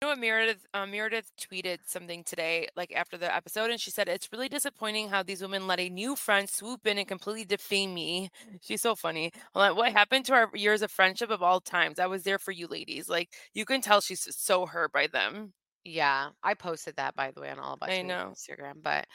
You 0.00 0.06
know 0.06 0.12
what 0.12 0.20
Meredith 0.20 0.64
um, 0.74 0.92
Meredith 0.92 1.32
tweeted 1.36 1.78
something 1.84 2.22
today, 2.22 2.68
like, 2.76 2.92
after 2.94 3.18
the 3.18 3.34
episode, 3.34 3.70
and 3.70 3.80
she 3.80 3.90
said, 3.90 4.08
"It's 4.08 4.28
really 4.30 4.48
disappointing 4.48 5.08
how 5.08 5.24
these 5.24 5.42
women 5.42 5.66
let 5.66 5.80
a 5.80 5.88
new 5.90 6.14
friend 6.14 6.48
swoop 6.48 6.86
in 6.86 6.98
and 6.98 7.08
completely 7.08 7.44
defame 7.44 7.94
me." 7.94 8.30
She's 8.62 8.80
so 8.80 8.94
funny. 8.94 9.32
Like, 9.56 9.74
"What 9.74 9.90
happened 9.92 10.24
to 10.26 10.34
our 10.34 10.50
years 10.54 10.82
of 10.82 10.92
friendship 10.92 11.30
of 11.30 11.42
all 11.42 11.60
times? 11.60 11.98
I 11.98 12.06
was 12.06 12.22
there 12.22 12.38
for 12.38 12.52
you 12.52 12.68
ladies." 12.68 13.08
Like, 13.08 13.34
you 13.54 13.64
can 13.64 13.80
tell 13.80 14.00
she's 14.00 14.28
so 14.36 14.66
hurt 14.66 14.92
by 14.92 15.08
them. 15.08 15.52
Yeah, 15.84 16.30
I 16.42 16.54
posted 16.54 16.96
that, 16.96 17.14
by 17.14 17.30
the 17.30 17.40
way, 17.40 17.50
on 17.50 17.58
All 17.58 17.74
About 17.74 17.90
I 17.90 18.02
know. 18.02 18.36
Instagram, 18.36 18.82
but, 18.82 19.06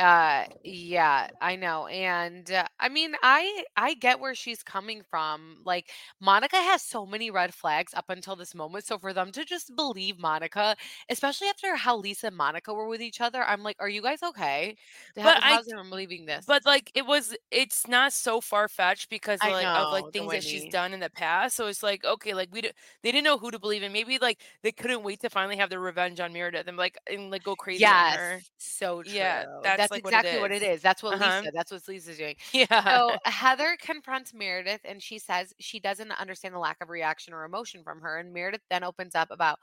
uh, 0.00 0.46
yeah, 0.64 1.28
I 1.40 1.56
know, 1.56 1.86
and, 1.88 2.50
uh, 2.50 2.66
I 2.80 2.88
mean, 2.88 3.14
I 3.22 3.64
I 3.76 3.94
get 3.94 4.18
where 4.20 4.34
she's 4.34 4.62
coming 4.62 5.02
from, 5.10 5.62
like, 5.64 5.90
Monica 6.20 6.56
has 6.56 6.82
so 6.82 7.06
many 7.06 7.30
red 7.30 7.54
flags 7.54 7.94
up 7.94 8.10
until 8.10 8.36
this 8.36 8.54
moment, 8.54 8.84
so 8.86 8.98
for 8.98 9.12
them 9.12 9.32
to 9.32 9.44
just 9.44 9.76
believe 9.76 10.18
Monica, 10.18 10.76
especially 11.10 11.48
after 11.48 11.76
how 11.76 11.96
Lisa 11.96 12.28
and 12.28 12.36
Monica 12.36 12.74
were 12.74 12.88
with 12.88 13.02
each 13.02 13.20
other, 13.20 13.44
I'm 13.44 13.62
like, 13.62 13.76
"Are 13.80 13.88
you 13.90 14.02
guys 14.02 14.22
okay? 14.22 14.76
But 15.22 15.36
How 15.36 15.42
I 15.42 15.58
how's 15.58 15.68
everyone 15.68 15.90
believing 15.90 16.26
this?" 16.26 16.46
but, 16.46 16.64
like, 16.66 16.90
it 16.94 17.06
was 17.06 17.36
it's 17.50 17.86
not 17.88 18.12
so 18.12 18.40
far-fetched 18.40 19.08
because, 19.10 19.44
I 19.44 19.52
like, 19.52 19.70
of, 19.74 19.90
like, 19.92 20.06
the 20.12 20.20
things 20.20 20.32
that 20.32 20.42
she's 20.44 20.64
Whitney. 20.64 20.80
done 20.80 20.92
in 20.94 21.00
the 21.00 21.10
past, 21.10 21.56
so 21.56 21.66
it's 21.68 21.82
like, 21.82 22.04
okay, 22.04 22.34
like, 22.34 22.48
we 22.52 22.62
d 22.62 22.72
they 23.02 23.12
didn't 23.12 23.24
know 23.24 23.38
who 23.38 23.50
to 23.52 23.58
believe 23.60 23.82
in. 23.84 23.92
Maybe, 23.92 24.18
like, 24.18 24.40
they 24.62 24.72
couldn't 24.72 25.02
wait 25.04 25.20
to 25.20 25.30
finally 25.30 25.56
have 25.58 25.70
their 25.70 25.80
revenge 25.80 26.18
on 26.20 26.32
Meredith 26.32 26.66
and, 26.68 26.76
like 26.78 26.96
and, 27.06 27.30
like, 27.30 27.42
go 27.44 27.56
crazy 27.56 27.92
on 27.92 28.06
Yes, 28.06 28.06
her. 28.06 28.42
so 28.58 29.02
Yeah, 29.04 29.44
that's, 29.62 29.89
That's 29.92 30.02
like, 30.02 30.04
what 30.04 30.14
it 30.14 30.24
exactly 30.24 30.38
what 30.38 30.52
it 30.52 30.62
is. 30.62 30.64
is. 30.64 30.82
That's 30.82 31.02
what 31.02 31.16
Uh-huh. 31.16 31.44
Lisa 31.44 31.50
that's 31.52 31.72
what 31.72 31.86
Lisa's 31.88 32.18
doing. 32.18 32.36
Yeah. 32.52 32.88
So, 32.88 33.18
Heather 33.24 33.76
confronts 33.80 34.34
Meredith, 34.34 34.80
and 34.84 35.02
she 35.02 35.18
says 35.18 35.52
she 35.60 35.80
doesn't 35.80 36.12
understand 36.12 36.54
the 36.54 36.58
lack 36.58 36.78
of 36.80 36.88
reaction 36.88 37.34
or 37.34 37.44
emotion 37.44 37.84
from 37.84 38.00
her, 38.00 38.18
and 38.18 38.32
Meredith 38.32 38.62
then 38.70 38.84
opens 38.84 39.14
up 39.14 39.28
about, 39.30 39.58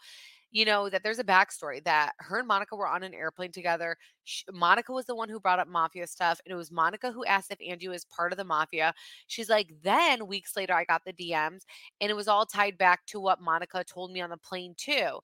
you 0.51 0.65
know, 0.65 0.89
that 0.89 1.03
there's 1.03 1.19
a 1.19 1.24
backstory 1.25 1.84
that 1.84 2.13
her 2.19 2.39
and 2.39 2.48
Monica 2.48 2.75
were 2.75 2.88
on 2.88 3.03
an 3.03 3.13
airplane 3.13 3.51
together. 3.51 3.98
Sh 4.24 4.43
Monica 4.51 4.93
was 4.93 5.05
the 5.05 5.15
one 5.15 5.29
who 5.29 5.39
brought 5.39 5.60
up 5.60 5.67
mafia 5.67 6.07
stuff, 6.07 6.39
and 6.46 6.51
it 6.53 6.55
was 6.55 6.72
Monica 6.72 7.12
who 7.12 7.25
asked 7.25 7.51
if 7.51 7.60
Andrew 7.67 7.91
was 7.91 8.05
part 8.05 8.31
of 8.34 8.38
the 8.38 8.46
mafia. 8.46 8.93
She's 9.27 9.50
like, 9.50 9.74
"Then, 9.84 10.27
weeks 10.27 10.55
later, 10.55 10.74
I 10.74 10.86
got 10.86 11.03
the 11.05 11.13
DMs, 11.13 11.63
and 12.01 12.10
it 12.12 12.15
was 12.15 12.27
all 12.29 12.46
tied 12.46 12.77
back 12.77 13.05
to 13.07 13.19
what 13.19 13.41
Monica 13.41 13.84
told 13.84 14.12
me 14.12 14.22
on 14.22 14.29
the 14.31 14.38
plane, 14.38 14.75
too." 14.77 15.19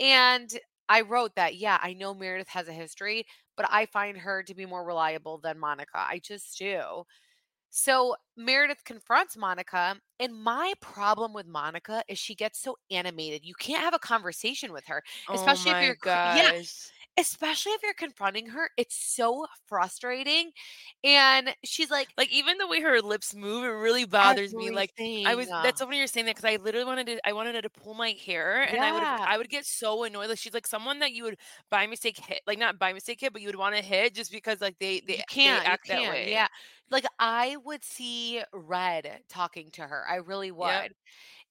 And 0.00 0.50
I 0.88 1.00
wrote 1.02 1.34
that, 1.36 1.56
"Yeah, 1.56 1.78
I 1.82 1.94
know 1.94 2.14
Meredith 2.14 2.48
has 2.48 2.68
a 2.68 2.72
history, 2.72 3.26
but 3.56 3.66
I 3.70 3.86
find 3.86 4.18
her 4.18 4.42
to 4.44 4.54
be 4.54 4.66
more 4.66 4.84
reliable 4.84 5.38
than 5.38 5.58
Monica. 5.58 5.98
I 5.98 6.18
just 6.20 6.58
do." 6.58 7.04
So, 7.70 8.16
Meredith 8.36 8.84
confronts 8.84 9.36
Monica, 9.36 10.00
and 10.20 10.34
my 10.34 10.74
problem 10.80 11.32
with 11.34 11.46
Monica 11.46 12.04
is 12.08 12.18
she 12.18 12.34
gets 12.36 12.60
so 12.60 12.76
animated. 12.90 13.44
You 13.44 13.54
can't 13.54 13.82
have 13.82 13.94
a 13.94 13.98
conversation 14.00 14.72
with 14.72 14.86
her, 14.86 15.02
Oh 15.28 15.34
especially 15.34 15.72
if 15.72 15.80
you're 15.80 15.96
cr 15.96 16.18
yeah, 16.22 16.52
gosh. 16.52 16.93
Especially 17.18 17.72
if 17.72 17.82
you're 17.82 17.94
confronting 17.94 18.48
her. 18.48 18.70
It's 18.76 18.96
so 18.96 19.46
frustrating, 19.66 20.52
and 21.04 21.54
she's 21.64 21.90
like 21.90 22.08
Like, 22.18 22.30
even 22.32 22.58
the 22.58 22.68
way 22.68 22.80
her 22.80 23.00
lips 23.02 23.34
move, 23.34 23.64
it 23.64 23.68
really 23.68 24.04
bothers 24.04 24.54
me, 24.54 24.70
like, 24.70 24.92
I 25.24 25.34
was 25.34 25.52
that's 25.60 25.78
so 25.80 25.86
funny 25.86 25.98
you're 25.98 26.06
saying 26.06 26.26
that 26.26 26.36
because 26.36 26.48
I 26.50 26.56
literally 26.62 26.84
wanted 26.86 27.06
to 27.08 27.26
I 27.28 27.32
wanted 27.32 27.54
her 27.56 27.62
to 27.62 27.70
pull 27.70 27.94
my 27.94 28.10
hair, 28.24 28.62
and 28.62 28.84
I 28.84 28.92
would 28.92 29.04
i 29.26 29.36
would 29.38 29.48
get 29.50 29.64
so 29.66 30.04
annoyed, 30.04 30.28
like, 30.28 30.38
she's 30.38 30.54
like 30.54 30.66
someone 30.66 31.00
that 31.00 31.12
you 31.12 31.24
would 31.24 31.38
by 31.70 31.86
mistake 31.86 32.18
hit 32.18 32.40
like, 32.46 32.58
not 32.58 32.78
by 32.78 32.92
mistake 32.92 33.20
hit, 33.20 33.32
but 33.32 33.42
you 33.42 33.48
would 33.48 33.56
wanna 33.56 33.82
hit 33.82 34.14
just 34.14 34.30
because, 34.32 34.60
like, 34.60 34.78
they 34.78 35.00
they 35.00 35.22
You 35.42 35.58
can't, 35.58 35.68
you 35.68 35.76
act 35.76 35.88
that 35.88 36.06
can't, 36.06 36.06
way. 36.06 36.26
yeah. 36.26 36.48
Like, 36.90 37.04
I 37.18 37.56
would 37.58 37.84
see 37.84 38.42
red 38.52 39.22
talking 39.28 39.70
to 39.72 39.86
her, 39.86 40.04
I 40.08 40.16
really 40.16 40.50
Yep. 40.60 40.86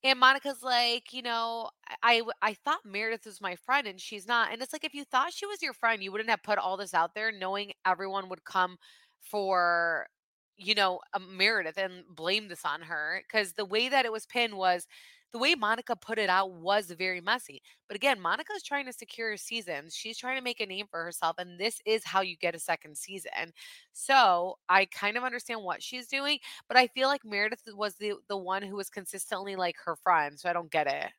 And 0.04 0.20
Monica's 0.20 0.62
like, 0.64 1.14
you 1.14 1.22
know, 1.22 1.70
"I 2.02 2.22
I 2.42 2.54
thought 2.56 2.86
Meredith 2.86 3.26
was 3.26 3.40
my 3.42 3.56
friend, 3.56 3.88
and 3.88 4.00
she's 4.02 4.28
not." 4.28 4.52
And 4.52 4.62
it's 4.62 4.74
like, 4.74 4.84
if 4.84 4.94
you 4.94 5.06
thought 5.06 5.34
she 5.34 5.46
was 5.46 5.62
your 5.62 5.74
friend, 5.74 6.04
you 6.04 6.12
wouldn't 6.12 6.30
have 6.30 6.44
put 6.44 6.58
all 6.60 6.76
this 6.78 6.94
out 6.94 7.16
there 7.16 7.32
knowing 7.32 7.74
everyone 7.86 8.30
would 8.30 8.44
come 8.46 8.78
for 9.22 10.08
you 10.56 10.76
know, 10.76 11.00
Meredith 11.20 11.78
and 11.78 12.04
blame 12.08 12.48
this 12.48 12.64
on 12.64 12.82
her 12.84 13.24
because 13.28 13.54
the 13.54 13.66
way 13.66 13.90
that 13.90 14.06
it 14.06 14.12
was 14.12 14.28
pinned 14.28 14.54
was 14.56 14.88
the 15.34 15.40
way 15.40 15.56
Monica 15.56 15.96
put 15.96 16.20
it 16.20 16.30
out 16.30 16.54
was 16.54 16.92
very 16.92 17.20
messy. 17.22 17.62
But 17.88 17.96
again, 17.98 18.22
Monica's 18.22 18.64
trying 18.64 18.86
to 18.86 18.94
secure 18.94 19.36
seasons. 19.38 19.96
She's 19.96 20.18
trying 20.18 20.38
to 20.38 20.44
make 20.44 20.62
a 20.62 20.66
name 20.66 20.88
for 20.90 21.04
herself, 21.04 21.36
and 21.40 21.60
this 21.60 21.82
is 21.86 22.06
how 22.06 22.22
you 22.22 22.38
get 22.38 22.56
a 22.56 22.60
second 22.60 22.98
season. 22.98 23.54
So 23.94 24.60
I 24.70 24.86
kind 24.86 25.18
of 25.18 25.24
understand 25.24 25.64
what 25.64 25.84
she's 25.84 26.08
doing, 26.08 26.40
but 26.68 26.78
I 26.78 26.88
feel 26.88 27.08
like 27.10 27.26
Meredith 27.26 27.64
was 27.74 27.96
the 27.96 28.16
the 28.30 28.38
one 28.38 28.64
who 28.64 28.76
was 28.76 28.90
consistently 28.90 29.56
like 29.56 29.76
her 29.86 29.96
friend. 29.96 30.40
So 30.40 30.50
I 30.50 30.54
don't 30.54 30.72
get 30.72 30.88
it. 30.88 31.12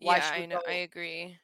Why 0.00 0.20
Yeah, 0.20 0.30
I 0.32 0.46
know. 0.46 0.60
I 0.66 0.72
agree. 0.74 1.38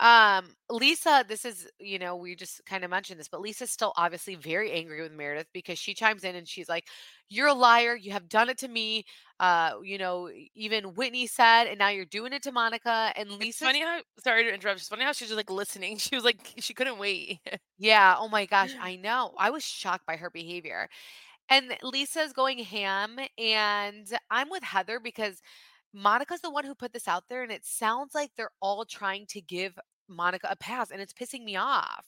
Um, 0.00 0.56
Lisa, 0.68 1.24
this 1.28 1.44
is, 1.44 1.68
you 1.78 1.98
know, 1.98 2.16
we 2.16 2.34
just 2.34 2.64
kind 2.66 2.82
of 2.82 2.90
mentioned 2.90 3.20
this, 3.20 3.28
but 3.28 3.40
Lisa's 3.40 3.70
still 3.70 3.92
obviously 3.96 4.34
very 4.34 4.72
angry 4.72 5.00
with 5.00 5.12
Meredith 5.12 5.46
because 5.52 5.78
she 5.78 5.94
chimes 5.94 6.24
in 6.24 6.34
and 6.34 6.48
she's 6.48 6.68
like, 6.68 6.86
You're 7.28 7.46
a 7.48 7.54
liar. 7.54 7.94
You 7.94 8.10
have 8.12 8.28
done 8.28 8.48
it 8.48 8.58
to 8.58 8.68
me. 8.68 9.04
Uh, 9.38 9.74
you 9.82 9.98
know, 9.98 10.28
even 10.54 10.94
Whitney 10.94 11.26
said, 11.26 11.66
and 11.66 11.78
now 11.78 11.88
you're 11.88 12.04
doing 12.04 12.32
it 12.32 12.42
to 12.44 12.52
Monica. 12.52 13.12
And 13.16 13.30
Lisa, 13.32 13.64
funny 13.64 13.80
how 13.82 14.00
sorry 14.24 14.44
to 14.44 14.52
interrupt. 14.52 14.80
It's 14.80 14.88
funny 14.88 15.04
how 15.04 15.12
she's 15.12 15.28
just 15.28 15.36
like 15.36 15.50
listening. 15.50 15.96
She 15.98 16.14
was 16.16 16.24
like 16.24 16.52
she 16.58 16.74
couldn't 16.74 16.98
wait. 16.98 17.38
yeah, 17.78 18.16
oh 18.18 18.28
my 18.28 18.46
gosh, 18.46 18.74
I 18.80 18.96
know. 18.96 19.34
I 19.38 19.50
was 19.50 19.64
shocked 19.64 20.06
by 20.06 20.16
her 20.16 20.30
behavior. 20.30 20.88
And 21.48 21.76
Lisa's 21.82 22.32
going 22.32 22.58
ham, 22.58 23.18
and 23.38 24.06
I'm 24.30 24.48
with 24.50 24.62
Heather 24.62 25.00
because 25.00 25.40
Monica's 25.92 26.40
the 26.40 26.50
one 26.50 26.64
who 26.64 26.74
put 26.74 26.92
this 26.92 27.08
out 27.08 27.24
there, 27.28 27.42
and 27.42 27.52
it 27.52 27.64
sounds 27.64 28.14
like 28.14 28.32
they're 28.36 28.50
all 28.60 28.84
trying 28.84 29.26
to 29.28 29.40
give 29.40 29.78
Monica 30.08 30.48
a 30.50 30.56
pass, 30.56 30.90
and 30.90 31.00
it's 31.00 31.12
pissing 31.12 31.44
me 31.44 31.56
off. 31.56 32.06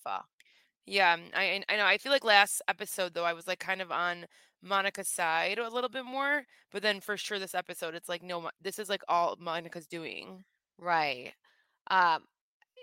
Yeah, 0.86 1.16
mm, 1.16 1.30
I 1.34 1.42
I 1.68 1.74
I 1.74 1.76
know. 1.76 1.86
I 1.86 1.98
feel 1.98 2.12
like 2.12 2.24
last 2.24 2.62
episode 2.68 3.14
though 3.14 3.24
I 3.24 3.32
was 3.32 3.46
like 3.46 3.58
kind 3.60 3.80
of 3.82 3.90
on 3.90 4.26
Monica's 4.62 5.08
side 5.08 5.58
a 5.58 5.68
little 5.70 5.88
bit 5.90 6.04
more, 6.04 6.46
but 6.70 6.82
then 6.82 7.00
for 7.00 7.16
sure 7.16 7.38
this 7.38 7.54
episode 7.54 7.94
it's 7.94 8.08
like 8.08 8.22
no, 8.22 8.50
this 8.60 8.78
is 8.78 8.88
like 8.88 9.02
all 9.08 9.36
Monica's 9.38 9.86
doing. 9.86 10.44
Right. 10.78 11.32
Um, 11.90 12.24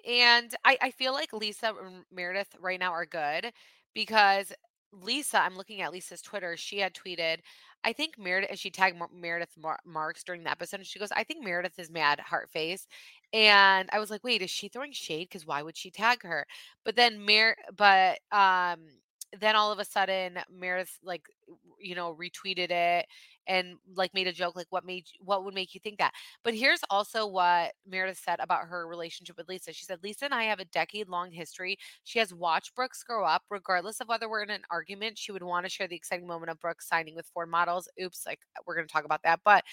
And 0.07 0.55
I, 0.65 0.77
I 0.81 0.91
feel 0.91 1.13
like 1.13 1.33
Lisa 1.33 1.73
and 1.81 2.05
Meredith 2.11 2.55
right 2.59 2.79
now 2.79 2.93
are 2.93 3.05
good 3.07 3.53
because 3.95 4.53
Lisa, 4.91 5.41
I'm 5.41 5.55
looking 5.55 5.81
at 5.81 5.91
Lisa's 5.91 6.21
Twitter. 6.21 6.57
She 6.57 6.79
had 6.79 6.93
tweeted, 6.93 7.37
I 7.83 7.93
think 7.93 8.17
Meredith, 8.17 8.57
she 8.59 8.69
tagged 8.69 8.97
Mer- 8.97 9.07
Meredith 9.13 9.57
Mar- 9.57 9.79
Marks 9.85 10.23
during 10.23 10.43
the 10.43 10.51
episode. 10.51 10.77
And 10.77 10.87
she 10.87 10.99
goes, 10.99 11.11
I 11.11 11.23
think 11.23 11.43
Meredith 11.43 11.79
is 11.79 11.89
mad, 11.89 12.19
heart 12.19 12.49
face. 12.49 12.87
And 13.33 13.89
I 13.91 13.99
was 13.99 14.11
like, 14.11 14.23
wait, 14.23 14.41
is 14.41 14.49
she 14.49 14.67
throwing 14.67 14.91
shade? 14.91 15.29
Because 15.29 15.45
why 15.45 15.61
would 15.61 15.77
she 15.77 15.91
tag 15.91 16.23
her? 16.23 16.45
But 16.83 16.95
then 16.95 17.25
Mer, 17.25 17.55
but 17.75 18.19
um, 18.31 18.79
then 19.39 19.55
all 19.55 19.71
of 19.71 19.79
a 19.79 19.85
sudden 19.85 20.39
Meredith 20.51 20.99
like 21.03 21.23
you 21.81 21.95
know 21.95 22.15
retweeted 22.15 22.71
it 22.71 23.05
and 23.47 23.75
like 23.95 24.13
made 24.13 24.27
a 24.27 24.33
joke 24.33 24.55
like 24.55 24.67
what 24.69 24.85
made 24.85 25.05
what 25.19 25.43
would 25.43 25.53
make 25.53 25.73
you 25.73 25.79
think 25.79 25.97
that 25.97 26.13
but 26.43 26.53
here's 26.53 26.81
also 26.89 27.25
what 27.25 27.73
Meredith 27.87 28.21
said 28.23 28.39
about 28.39 28.67
her 28.67 28.87
relationship 28.87 29.37
with 29.37 29.47
Lisa. 29.49 29.73
She 29.73 29.85
said, 29.85 29.99
Lisa 30.03 30.25
and 30.25 30.33
I 30.33 30.43
have 30.43 30.59
a 30.59 30.65
decade 30.65 31.09
long 31.09 31.31
history. 31.31 31.77
She 32.03 32.19
has 32.19 32.33
watched 32.33 32.75
Brooks 32.75 33.03
grow 33.03 33.25
up. 33.25 33.43
Regardless 33.49 33.99
of 34.01 34.07
whether 34.07 34.29
we're 34.29 34.43
in 34.43 34.49
an 34.49 34.61
argument, 34.71 35.17
she 35.17 35.31
would 35.31 35.43
want 35.43 35.65
to 35.65 35.69
share 35.69 35.87
the 35.87 35.95
exciting 35.95 36.27
moment 36.27 36.51
of 36.51 36.59
Brooks 36.59 36.87
signing 36.87 37.15
with 37.15 37.27
Ford 37.33 37.49
Models. 37.49 37.87
Oops, 38.01 38.25
like 38.25 38.39
we're 38.65 38.75
going 38.75 38.87
to 38.87 38.91
talk 38.91 39.05
about 39.05 39.21
that. 39.23 39.41
But 39.43 39.63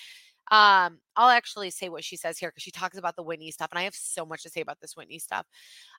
um, 0.50 0.98
I'll 1.16 1.28
actually 1.30 1.70
say 1.70 1.88
what 1.88 2.04
she 2.04 2.16
says 2.16 2.38
here 2.38 2.50
because 2.50 2.62
she 2.62 2.70
talks 2.70 2.96
about 2.96 3.16
the 3.16 3.22
Whitney 3.22 3.50
stuff, 3.50 3.68
and 3.70 3.78
I 3.78 3.82
have 3.84 3.94
so 3.94 4.24
much 4.24 4.42
to 4.44 4.50
say 4.50 4.60
about 4.60 4.80
this 4.80 4.96
Whitney 4.96 5.18
stuff. 5.18 5.46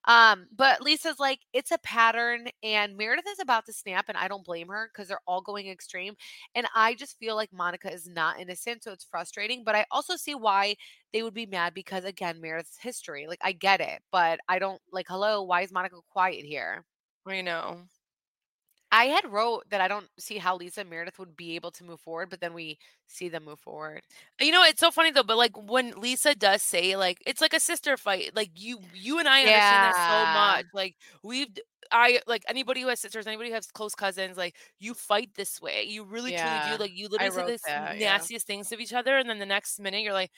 Um, 0.06 0.48
but 0.56 0.82
Lisa's 0.82 1.20
like, 1.20 1.40
it's 1.54 1.72
a 1.72 1.78
pattern, 1.80 2.48
and 2.64 2.98
Meredith 2.98 3.26
is 3.32 3.40
about 3.40 3.66
to 3.68 3.74
snap, 3.74 4.06
and 4.10 4.18
I 4.18 4.28
don't 4.28 4.46
blame 4.46 4.68
her 4.70 4.90
because 4.92 5.08
they're 5.08 5.20
all 5.28 5.42
going 5.42 5.68
extreme. 5.68 6.16
And 6.56 6.68
I 6.76 6.96
just 6.96 7.18
feel 7.20 7.36
like 7.36 7.52
Monica 7.54 7.92
is 7.92 8.08
not 8.08 8.40
innocent, 8.40 8.84
so 8.84 8.92
it's 8.92 9.06
frustrating. 9.06 9.64
But 9.66 9.76
I 9.76 9.86
also 9.92 10.16
see 10.16 10.36
why 10.36 10.76
they 11.14 11.24
would 11.24 11.34
be 11.34 11.46
mad 11.46 11.74
because 11.74 12.06
again, 12.06 12.42
Meredith's 12.42 12.78
history. 12.80 13.28
Like 13.28 13.40
I 13.44 13.52
get 13.52 13.82
it, 13.82 14.02
but 14.12 14.40
I 14.48 14.60
don't 14.60 14.82
like 14.92 15.08
hello, 15.10 15.44
why 15.44 15.62
is 15.62 15.72
Monica 15.72 15.98
quiet 16.12 16.46
here? 16.46 16.86
I 17.26 17.42
know. 17.42 17.84
I 18.92 19.06
had 19.06 19.32
wrote 19.32 19.70
that 19.70 19.82
I 19.82 19.88
don't 19.88 20.08
see 20.18 20.38
how 20.38 20.58
Lisa 20.58 20.82
and 20.82 20.90
Meredith 20.90 21.20
would 21.20 21.36
be 21.38 21.56
able 21.56 21.72
to 21.72 21.84
move 21.84 22.00
forward, 22.00 22.30
but 22.30 22.42
then 22.42 22.54
we 22.54 22.80
see 23.08 23.30
them 23.30 23.46
move 23.46 23.60
forward. 23.60 24.02
You 24.40 24.52
know, 24.52 24.64
it's 24.64 24.80
so 24.80 24.92
funny 24.92 25.12
though, 25.12 25.24
but 25.24 25.38
like 25.38 25.56
when 25.56 25.92
Lisa 25.92 26.34
does 26.34 26.62
say 26.62 26.96
like 26.96 27.22
it's 27.26 27.42
like 27.42 27.54
a 27.54 27.60
sister 27.60 27.98
fight, 27.98 28.36
like 28.36 28.52
you 28.56 28.80
you 28.94 29.20
and 29.20 29.28
I 29.28 29.42
understand 29.42 29.94
that 29.94 29.96
so 29.96 30.58
much. 30.58 30.66
Like 30.74 30.96
we've 31.24 31.48
I 31.92 32.20
like 32.28 32.44
anybody 32.48 32.82
who 32.82 32.88
has 32.88 33.00
sisters, 33.00 33.28
anybody 33.28 33.50
who 33.50 33.56
has 33.56 33.68
close 33.68 33.96
cousins, 33.96 34.38
like 34.38 34.56
you 34.80 34.94
fight 34.94 35.32
this 35.36 35.62
way. 35.62 35.84
You 35.84 36.04
really 36.04 36.32
truly 36.32 36.60
do. 36.72 36.78
Like 36.78 36.92
you 36.96 37.08
literally 37.08 37.32
say 37.32 37.42
the 37.42 37.48
this 37.48 37.62
that, 37.64 37.98
yeah. 37.98 38.14
nastiest 38.14 38.48
things 38.48 38.70
to 38.70 38.80
each 38.80 38.94
other, 38.94 39.18
and 39.18 39.30
then 39.30 39.40
the 39.40 39.46
next 39.46 39.80
minute 39.80 40.02
you're 40.02 40.14
like, 40.14 40.32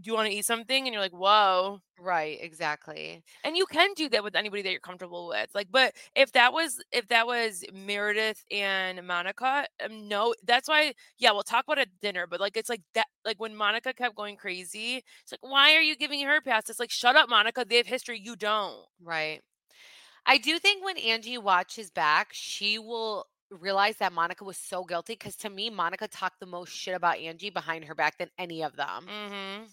Do 0.00 0.10
you 0.10 0.14
want 0.14 0.28
to 0.28 0.34
eat 0.34 0.44
something? 0.44 0.86
And 0.86 0.92
you're 0.92 1.02
like, 1.02 1.12
Whoa. 1.12 1.80
Right, 2.00 2.38
exactly. 2.40 3.22
And 3.44 3.56
you 3.56 3.66
can 3.66 3.94
do 3.94 4.08
that 4.08 4.24
with 4.24 4.34
anybody 4.34 4.62
that 4.62 4.70
you're 4.70 4.80
comfortable 4.80 5.28
with. 5.28 5.50
Like, 5.54 5.68
but 5.70 5.94
if 6.16 6.32
that 6.32 6.52
was 6.52 6.82
if 6.90 7.06
that 7.08 7.26
was 7.26 7.64
Meredith 7.72 8.44
and 8.50 9.06
Monica, 9.06 9.66
um, 9.84 10.08
no, 10.08 10.34
that's 10.44 10.68
why. 10.68 10.94
Yeah, 11.18 11.32
we'll 11.32 11.42
talk 11.42 11.64
about 11.66 11.78
it 11.78 11.82
at 11.82 12.00
dinner. 12.00 12.26
But 12.26 12.40
like, 12.40 12.56
it's 12.56 12.68
like 12.68 12.82
that. 12.94 13.06
Like 13.24 13.38
when 13.38 13.54
Monica 13.54 13.92
kept 13.92 14.16
going 14.16 14.36
crazy, 14.36 15.04
it's 15.22 15.32
like, 15.32 15.42
why 15.42 15.74
are 15.74 15.82
you 15.82 15.96
giving 15.96 16.24
her 16.24 16.36
a 16.36 16.42
pass? 16.42 16.68
It's 16.68 16.80
like, 16.80 16.90
shut 16.90 17.14
up, 17.14 17.28
Monica. 17.28 17.64
They 17.68 17.76
have 17.76 17.86
history. 17.86 18.20
You 18.20 18.34
don't. 18.34 18.84
Right. 19.00 19.40
I 20.26 20.38
do 20.38 20.58
think 20.58 20.84
when 20.84 20.98
Angie 20.98 21.38
watches 21.38 21.90
back, 21.90 22.28
she 22.32 22.78
will 22.78 23.26
realize 23.50 23.96
that 23.98 24.12
Monica 24.12 24.44
was 24.44 24.56
so 24.56 24.84
guilty 24.84 25.14
because 25.14 25.36
to 25.36 25.50
me, 25.50 25.70
Monica 25.70 26.08
talked 26.08 26.40
the 26.40 26.46
most 26.46 26.72
shit 26.72 26.94
about 26.94 27.18
Angie 27.18 27.50
behind 27.50 27.84
her 27.84 27.94
back 27.94 28.18
than 28.18 28.28
any 28.38 28.62
of 28.62 28.76
them. 28.76 29.06
Mm-hmm. 29.08 29.64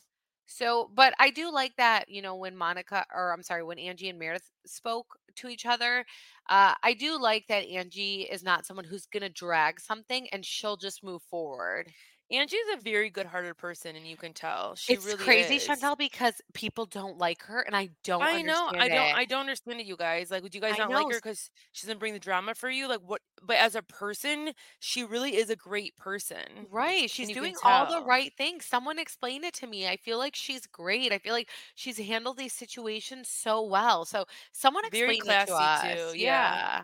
So, 0.52 0.90
but 0.96 1.14
I 1.20 1.30
do 1.30 1.52
like 1.52 1.76
that, 1.78 2.10
you 2.10 2.22
know, 2.24 2.36
when 2.36 2.56
Monica, 2.58 3.06
or 3.14 3.32
I'm 3.32 3.44
sorry, 3.44 3.64
when 3.64 3.78
Angie 3.78 4.10
and 4.10 4.18
Meredith 4.18 4.50
spoke 4.66 5.20
to 5.36 5.48
each 5.48 5.66
other, 5.68 6.06
uh, 6.50 6.74
I 6.84 6.94
do 6.96 7.22
like 7.22 7.46
that 7.48 7.68
Angie 7.68 8.24
is 8.24 8.44
not 8.44 8.66
someone 8.66 8.86
who's 8.86 9.06
going 9.06 9.22
to 9.22 9.30
drag 9.30 9.80
something 9.80 10.28
and 10.32 10.44
she'll 10.44 10.76
just 10.78 11.04
move 11.04 11.22
forward. 11.22 11.92
Angie's 12.32 12.60
a 12.76 12.78
very 12.78 13.10
good-hearted 13.10 13.58
person, 13.58 13.96
and 13.96 14.06
you 14.06 14.16
can 14.16 14.34
tell 14.34 14.76
she 14.76 14.94
It's 14.94 15.06
really 15.06 15.18
crazy, 15.18 15.56
is. 15.56 15.68
Chantel, 15.68 15.98
because 15.98 16.42
people 16.54 16.86
don't 16.86 17.18
like 17.18 17.42
her 17.44 17.62
and 17.62 17.76
I 17.76 17.90
don't 18.04 18.22
I 18.22 18.42
know. 18.44 18.70
I 18.78 18.88
don't. 18.88 19.16
I 19.16 19.26
don't 19.26 19.40
understand 19.42 19.80
it, 19.80 19.88
you 19.88 19.98
guys. 19.98 20.30
Like, 20.30 20.44
would 20.44 20.54
you 20.54 20.62
guys 20.62 20.78
not 20.78 20.92
like 20.92 21.10
her 21.12 21.18
because 21.18 21.50
she 21.72 21.88
doesn't 21.88 22.00
bring 22.00 22.14
the 22.14 22.20
drama 22.20 22.54
for 22.54 22.70
you? 22.70 22.88
Like, 22.88 23.02
what? 23.02 23.22
But 23.42 23.58
as 23.58 23.74
a 23.76 23.82
person, 23.82 24.52
she 24.80 25.04
really 25.04 25.36
is 25.36 25.50
a 25.50 25.56
great 25.56 25.96
person, 25.98 26.68
Right. 26.70 27.10
She's 27.10 27.28
and 27.28 27.30
you 27.30 27.36
can 27.36 27.44
doing 27.44 27.56
all 27.64 27.86
the 27.88 28.06
right 28.06 28.32
things. 28.38 28.66
Someone 28.66 29.00
explain 29.00 29.44
it 29.44 29.54
to 29.56 29.68
me. 29.68 29.88
I 29.88 29.98
feel 29.98 30.18
like 30.18 30.36
she's 30.36 30.68
great. 30.68 31.12
I 31.12 31.18
feel 31.18 31.34
like 31.34 31.50
she's 31.76 31.98
handled 31.98 32.38
these 32.38 32.54
situations 32.54 33.30
so 33.30 33.62
well. 33.64 34.06
So 34.06 34.26
someone 34.52 34.84
Very 34.92 35.18
explain 35.18 35.34
it 35.34 35.40
to 35.40 35.46
classy 35.48 35.54
us. 35.54 35.82
too. 36.12 36.18
Yeah. 36.18 36.18
Yeah. 36.18 36.84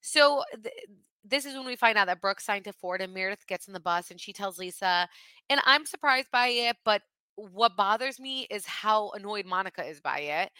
So 0.00 0.44
th- 0.62 0.74
this 1.24 1.44
is 1.44 1.54
when 1.54 1.66
we 1.66 1.76
find 1.76 1.98
out 1.98 2.06
that 2.06 2.20
Brooke 2.20 2.40
signed 2.40 2.64
to 2.64 2.72
Ford 2.72 3.00
and 3.00 3.12
Meredith 3.14 3.46
gets 3.46 3.66
in 3.66 3.74
the 3.74 3.80
bus 3.80 4.10
and 4.10 4.20
she 4.20 4.32
tells 4.32 4.58
Lisa, 4.58 5.08
and 5.50 5.60
I'm 5.64 5.86
surprised 5.86 6.30
by 6.32 6.48
it, 6.48 6.76
but 6.84 7.02
what 7.36 7.76
bothers 7.76 8.18
me 8.18 8.46
is 8.50 8.66
how 8.66 9.10
annoyed 9.10 9.46
Monica 9.46 9.84
is 9.84 10.00
by 10.00 10.20
it. 10.20 10.50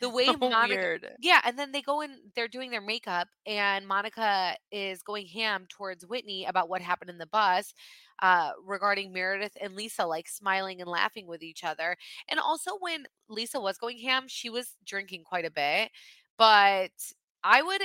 The 0.00 0.08
way 0.10 0.32
So 0.32 0.36
Monica 0.40 0.84
weird. 0.84 1.16
yeah, 1.18 1.40
and 1.44 1.58
then 1.58 1.72
they 1.72 1.82
go 1.82 2.00
in, 2.00 2.18
they're 2.34 2.48
doing 2.48 2.70
their 2.70 2.80
makeup, 2.80 3.28
and 3.46 3.86
Monica 3.86 4.56
is 4.72 5.02
going 5.02 5.26
ham 5.26 5.66
towards 5.68 6.06
Whitney 6.06 6.46
about 6.46 6.68
what 6.70 6.80
happened 6.80 7.10
in 7.10 7.18
the 7.18 7.26
bus, 7.26 7.74
uh, 8.22 8.52
regarding 8.64 9.12
Meredith 9.12 9.56
and 9.60 9.74
Lisa 9.74 10.06
like 10.06 10.28
smiling 10.28 10.80
and 10.80 10.88
laughing 10.90 11.26
with 11.26 11.42
each 11.42 11.64
other. 11.64 11.96
And 12.28 12.40
also, 12.40 12.72
when 12.80 13.06
Lisa 13.28 13.60
was 13.60 13.78
going 13.78 13.98
ham, 13.98 14.24
she 14.28 14.48
was 14.50 14.76
drinking 14.86 15.24
quite 15.24 15.44
a 15.44 15.50
bit, 15.50 15.90
but 16.38 16.90
I 17.42 17.62
would, 17.62 17.82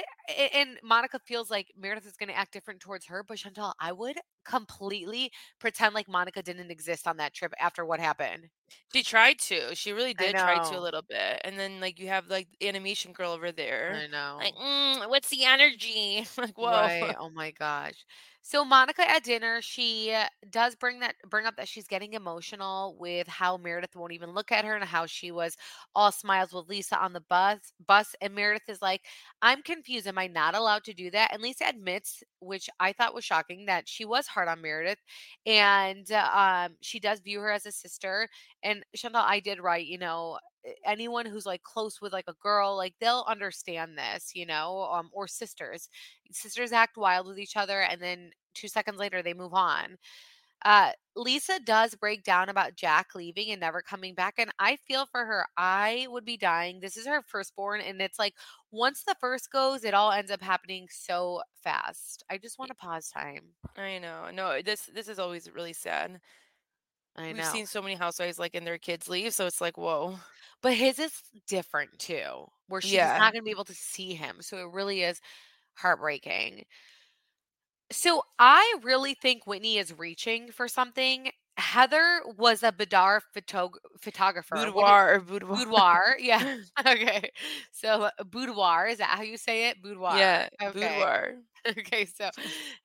and 0.54 0.78
Monica 0.84 1.20
feels 1.20 1.50
like 1.50 1.72
Meredith 1.78 2.06
is 2.06 2.18
going 2.18 2.30
to 2.30 2.38
act 2.38 2.52
different 2.52 2.82
towards 2.82 3.06
her, 3.06 3.24
but 3.24 3.38
Chantal, 3.38 3.74
I 3.80 3.92
would 3.92 4.18
completely 4.46 5.32
pretend 5.60 5.94
like 5.96 6.08
Monica 6.08 6.42
didn't 6.44 6.72
exist 6.72 7.08
on 7.08 7.18
that 7.18 7.34
trip 7.34 7.54
after 7.60 7.86
what 7.86 8.00
happened. 8.00 8.50
She 8.94 9.04
tried 9.04 9.40
to. 9.42 9.76
She 9.76 9.92
really 9.92 10.14
did 10.14 10.38
try 10.38 10.60
to 10.60 10.76
a 10.76 10.80
little 10.80 11.02
bit, 11.04 11.42
and 11.44 11.60
then 11.60 11.80
like 11.80 12.00
you 12.00 12.08
have 12.08 12.28
like 12.28 12.48
the 12.60 12.68
animation 12.68 13.14
girl 13.14 13.32
over 13.32 13.52
there, 13.52 14.02
I 14.02 14.08
know. 14.08 14.44
like, 14.44 14.56
mm, 14.56 15.08
what's 15.10 15.30
the 15.30 15.44
energy? 15.46 16.26
like, 16.38 16.58
whoa. 16.58 16.70
Right. 16.70 17.16
Oh 17.18 17.30
my 17.32 17.52
gosh. 17.52 18.06
So 18.42 18.64
Monica 18.64 19.10
at 19.10 19.24
dinner, 19.24 19.62
she 19.62 20.12
uh, 20.14 20.28
does 20.50 20.76
bring 20.76 21.00
that 21.00 21.16
bring 21.28 21.46
up 21.46 21.56
that 21.58 21.68
she's 21.68 21.88
getting 21.88 22.14
emotional 22.14 22.96
with 22.98 23.28
how 23.28 23.58
Meredith 23.58 23.96
won't 23.96 24.14
even 24.14 24.30
look 24.32 24.52
at 24.52 24.64
her 24.66 24.76
and 24.76 24.86
how 24.86 25.06
she 25.08 25.32
was 25.32 25.58
all 25.96 26.12
smiles 26.12 26.54
with 26.54 26.68
Lisa 26.70 26.98
on 26.98 27.12
the 27.14 27.22
bus 27.22 27.74
bus 27.86 28.16
and 28.22 28.34
Meredith 28.36 28.70
is 28.70 28.82
like, 28.82 29.02
"I'm 29.42 29.62
confused. 29.64 30.08
Am 30.08 30.18
I 30.18 30.28
not 30.28 30.56
allowed 30.56 30.84
to 30.86 30.94
do 30.94 31.10
that?" 31.12 31.34
And 31.34 31.42
Lisa 31.42 31.66
admits, 31.68 32.24
which 32.40 32.70
I 32.80 32.94
thought 32.94 33.16
was 33.16 33.26
shocking, 33.26 33.66
that 33.66 33.88
she 33.90 34.06
was 34.06 34.28
hard 34.36 34.50
on 34.50 34.62
Meredith 34.62 35.00
and 35.48 36.12
um 36.12 36.76
she 36.82 37.00
does 37.00 37.22
view 37.22 37.40
her 37.42 37.52
as 37.52 37.66
a 37.66 37.72
sister. 37.72 38.30
And 38.64 38.84
Chantal, 38.96 39.24
I 39.26 39.40
did 39.40 39.60
write, 39.62 39.88
you 39.88 39.98
know, 40.00 40.40
anyone 40.86 41.26
who's 41.26 41.46
like 41.46 41.64
close 41.64 42.02
with 42.02 42.14
like 42.14 42.26
a 42.28 42.34
girl, 42.42 42.76
like 42.78 42.96
they'll 43.00 43.26
understand 43.28 43.98
this, 43.98 44.32
you 44.36 44.46
know, 44.46 44.84
um, 44.92 45.10
or 45.14 45.28
sisters. 45.28 45.90
Sisters 46.32 46.72
act 46.74 46.98
wild 46.98 47.28
with 47.28 47.40
each 47.40 47.58
other, 47.58 47.82
and 47.82 48.02
then 48.02 48.32
two 48.56 48.68
seconds 48.68 48.98
later 49.00 49.22
they 49.24 49.34
move 49.34 49.54
on. 49.54 49.98
Uh, 50.64 50.92
Lisa 51.16 51.60
does 51.64 51.96
break 51.96 52.24
down 52.24 52.50
about 52.50 52.76
Jack 52.76 53.16
leaving 53.16 53.52
and 53.52 53.60
never 53.62 53.82
coming 53.82 54.16
back, 54.16 54.36
and 54.38 54.52
I 54.60 54.78
feel 54.78 55.06
for 55.06 55.26
her. 55.26 55.46
I 55.58 56.08
would 56.10 56.26
be 56.26 56.38
dying. 56.38 56.80
This 56.80 56.98
is 56.98 57.06
her 57.08 57.22
firstborn, 57.22 57.82
and 57.82 58.02
it's 58.02 58.20
like 58.20 58.34
once 58.72 59.04
the 59.04 59.16
first 59.20 59.52
goes, 59.52 59.84
it 59.84 59.94
all 59.94 60.12
ends 60.12 60.32
up 60.32 60.42
happening 60.42 60.88
so 60.92 61.42
fast. 61.64 62.24
I 62.30 62.38
just 62.38 62.58
want 62.60 62.70
to 62.70 62.76
pause 62.76 63.10
time. 63.10 63.54
I 63.78 64.00
know. 64.00 64.30
No, 64.34 64.62
this 64.62 64.86
this 64.94 65.08
is 65.08 65.20
always 65.20 65.52
really 65.52 65.74
sad. 65.74 66.20
I 67.16 67.32
know. 67.32 67.44
We've 67.44 67.46
seen 67.46 67.66
so 67.66 67.82
many 67.82 67.96
housewives 67.96 68.40
like 68.40 68.56
and 68.56 68.66
their 68.68 68.78
kids 68.78 69.08
leave, 69.10 69.34
so 69.34 69.46
it's 69.46 69.62
like, 69.62 69.78
whoa. 69.78 70.20
But 70.62 70.74
his 70.74 71.00
is 71.00 71.14
different 71.48 71.98
too, 72.00 72.48
where 72.68 72.82
she's 72.82 72.94
Yeah. 72.94 73.18
not 73.18 73.32
going 73.34 73.42
to 73.42 73.46
be 73.46 73.52
able 73.52 73.66
to 73.66 73.74
see 73.76 74.14
him. 74.16 74.42
So 74.42 74.58
it 74.58 74.74
really 74.74 75.04
is 75.04 75.22
heartbreaking. 75.76 76.66
So 77.92 78.24
I 78.40 78.76
really 78.84 79.14
think 79.14 79.46
Whitney 79.46 79.78
is 79.78 79.94
reaching 79.98 80.52
for 80.52 80.68
something. 80.68 81.30
Heather 81.58 82.22
was 82.38 82.64
a 82.64 82.72
boudoir 82.72 83.22
photog- 83.36 83.78
photographer. 84.02 84.56
Boudoir 84.58 85.16
or 85.16 85.20
boudoir. 85.20 85.58
Boudoir. 85.58 86.18
Yeah. 86.20 86.58
okay. 86.86 87.30
So 87.72 88.04
uh, 88.18 88.24
boudoir, 88.26 88.88
is 88.88 88.98
that 88.98 89.10
how 89.10 89.22
you 89.24 89.38
say 89.38 89.70
it? 89.70 89.82
Boudoir. 89.82 90.18
Yeah, 90.18 90.50
Okay. 90.62 91.00
boudoir. 91.00 91.34
Okay. 91.68 92.06
So, 92.06 92.30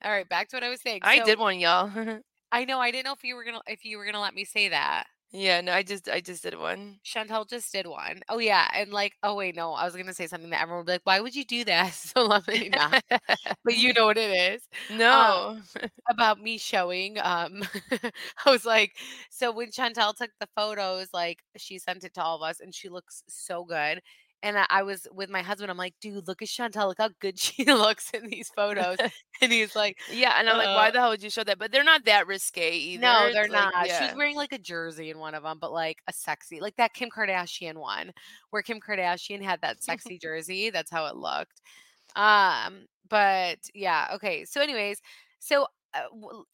all 0.02 0.10
right. 0.10 0.28
Back 0.28 0.48
to 0.48 0.56
what 0.56 0.64
I 0.64 0.70
was 0.70 0.80
saying. 0.80 1.02
I 1.02 1.18
So, 1.18 1.24
did 1.24 1.38
one, 1.38 1.58
y'all. 1.60 1.90
I 2.52 2.64
know. 2.64 2.78
I 2.80 2.90
didn't 2.90 3.04
know 3.04 3.12
if 3.12 3.24
you 3.24 3.34
were 3.34 3.44
gonna 3.44 3.60
if 3.66 3.84
you 3.84 3.98
were 3.98 4.04
gonna 4.06 4.20
let 4.20 4.34
me 4.34 4.44
say 4.44 4.68
that. 4.68 5.06
Yeah, 5.32 5.60
no, 5.60 5.72
I 5.72 5.82
just 5.84 6.08
I 6.08 6.20
just 6.20 6.42
did 6.42 6.58
one. 6.58 6.98
Chantel 7.04 7.48
just 7.48 7.70
did 7.72 7.86
one. 7.86 8.20
Oh 8.28 8.38
yeah, 8.38 8.68
and 8.74 8.92
like, 8.92 9.14
oh 9.22 9.36
wait, 9.36 9.54
no, 9.54 9.72
I 9.74 9.84
was 9.84 9.94
gonna 9.94 10.12
say 10.12 10.26
something 10.26 10.50
that 10.50 10.60
everyone 10.60 10.78
would 10.80 10.86
be 10.86 10.92
like, 10.92 11.00
"Why 11.04 11.20
would 11.20 11.36
you 11.36 11.44
do 11.44 11.64
that?" 11.66 11.92
So 11.94 12.24
lovely, 12.24 12.68
not. 12.70 13.02
but 13.64 13.76
you 13.76 13.92
know 13.92 14.06
what 14.06 14.18
it 14.18 14.54
is 14.54 14.62
no. 14.88 15.60
about 16.10 16.40
me 16.40 16.58
showing. 16.58 17.18
Um, 17.20 17.62
I 18.44 18.50
was 18.50 18.64
like, 18.64 18.92
so 19.30 19.52
when 19.52 19.70
Chantel 19.70 20.16
took 20.16 20.30
the 20.40 20.48
photos, 20.56 21.08
like 21.12 21.38
she 21.56 21.78
sent 21.78 22.02
it 22.04 22.14
to 22.14 22.22
all 22.22 22.36
of 22.36 22.42
us, 22.48 22.60
and 22.60 22.74
she 22.74 22.88
looks 22.88 23.22
so 23.28 23.64
good. 23.64 24.00
And 24.42 24.58
I, 24.58 24.66
I 24.70 24.82
was 24.82 25.06
with 25.12 25.28
my 25.28 25.42
husband. 25.42 25.70
I'm 25.70 25.76
like, 25.76 25.94
dude, 26.00 26.26
look 26.26 26.40
at 26.40 26.48
Chantel. 26.48 26.88
Look 26.88 26.98
how 26.98 27.10
good 27.20 27.38
she 27.38 27.64
looks 27.64 28.10
in 28.10 28.28
these 28.28 28.48
photos. 28.48 28.96
and 29.42 29.52
he's 29.52 29.76
like, 29.76 29.98
yeah, 30.10 30.36
and 30.38 30.48
I'm 30.48 30.56
like, 30.56 30.74
why 30.74 30.88
Uh, 30.88 30.90
the 30.92 31.00
hell 31.00 31.10
would 31.10 31.22
you 31.22 31.30
show 31.30 31.44
that? 31.44 31.58
But 31.58 31.72
they're 31.72 31.84
not 31.84 32.04
that 32.06 32.26
risque 32.26 32.72
either. 32.72 33.02
No, 33.02 33.30
they're 33.32 33.48
like, 33.48 33.52
not. 33.52 33.86
She 33.86 33.92
yeah. 33.92 34.06
was 34.06 34.16
wearing 34.16 34.36
like 34.36 34.52
a 34.52 34.58
jersey 34.58 35.10
in 35.10 35.18
one 35.18 35.34
of 35.34 35.42
them, 35.42 35.58
but 35.60 35.72
like 35.72 35.98
a 36.08 36.12
sexy, 36.12 36.60
like 36.60 36.76
that 36.76 36.94
Kim 36.94 37.10
Kardashian 37.10 37.76
one, 37.76 38.12
where 38.50 38.62
Kim 38.62 38.80
Kardashian 38.80 39.42
had 39.42 39.60
that 39.62 39.82
sexy 39.82 40.18
jersey. 40.18 40.70
That's 40.70 40.90
how 40.90 41.06
it 41.06 41.16
looked. 41.16 41.60
Um, 42.16 42.86
but 43.08 43.58
yeah, 43.74 44.08
okay. 44.14 44.44
So, 44.44 44.60
anyways, 44.60 45.00
so 45.38 45.66
uh, 45.94 46.00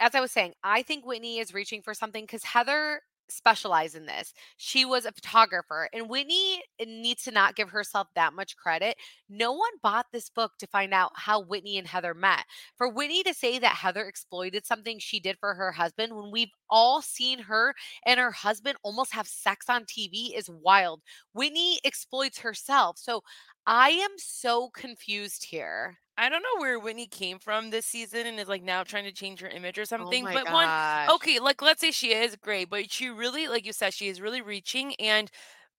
as 0.01 0.14
I 0.14 0.20
was 0.20 0.33
saying, 0.33 0.55
I 0.64 0.83
think 0.83 1.07
Whitney 1.07 1.38
is 1.38 1.55
reaching 1.55 1.83
for 1.83 1.94
something 1.94 2.25
because 2.25 2.44
Heather 2.44 3.01
specialized 3.28 3.96
in 3.96 4.06
this. 4.06 4.32
She 4.56 4.84
was 4.84 5.04
a 5.04 5.12
photographer, 5.12 5.88
and 5.92 6.08
Whitney 6.08 6.62
eh, 6.78 6.84
needs 6.86 7.24
to 7.24 7.30
not 7.30 7.56
give 7.56 7.70
herself 7.70 8.08
that 8.14 8.32
much 8.32 8.56
credit. 8.56 8.96
No 9.28 9.52
one 9.52 9.70
bought 9.82 10.06
this 10.12 10.30
book 10.30 10.52
to 10.58 10.66
find 10.66 10.92
out 10.94 11.12
how 11.14 11.42
Whitney 11.42 11.78
and 11.78 11.86
Heather 11.86 12.14
met 12.14 12.44
for 12.76 12.88
Whitney 12.88 13.22
to 13.24 13.34
say 13.34 13.58
that 13.58 13.76
Heather 13.76 14.04
exploited 14.06 14.66
something 14.66 14.98
she 14.98 15.20
did 15.20 15.36
for 15.38 15.54
her 15.54 15.72
husband 15.72 16.14
when 16.14 16.30
we've 16.30 16.52
all 16.70 17.02
seen 17.02 17.38
her 17.40 17.74
and 18.04 18.18
her 18.20 18.30
husband 18.30 18.76
almost 18.82 19.12
have 19.12 19.26
sex 19.26 19.66
on 19.68 19.84
TV 19.84 20.36
is 20.36 20.48
wild. 20.50 21.02
Whitney 21.32 21.80
exploits 21.84 22.38
herself. 22.38 22.98
So 22.98 23.22
I 23.66 23.90
am 23.90 24.10
so 24.16 24.70
confused 24.70 25.44
here. 25.44 25.98
I 26.18 26.29
don't 26.29 26.42
know 26.42 26.61
where 26.61 26.79
Whitney 26.79 27.07
came 27.07 27.38
from 27.38 27.70
this 27.70 27.87
season 27.87 28.26
and 28.26 28.40
is 28.40 28.48
like 28.48 28.62
now 28.62 28.83
trying 28.85 29.05
to 29.05 29.12
change 29.12 29.40
her 29.40 29.48
image 29.48 29.79
or 29.79 29.83
oh 29.83 29.85
something. 29.85 30.26
oh 30.26 30.33
but 30.33 30.50
one 30.52 30.68
okay, 31.11 31.38
like 31.38 31.61
let's 31.62 31.81
say 31.81 31.90
she 31.90 32.12
is 32.14 32.37
great, 32.37 32.70
but 32.70 32.90
she 32.90 33.09
really, 33.09 33.48
like 33.48 33.66
you 33.66 33.72
said, 33.72 33.92
she 33.92 34.09
is 34.09 34.20
really 34.20 34.40
reaching. 34.40 34.94
And 34.96 35.31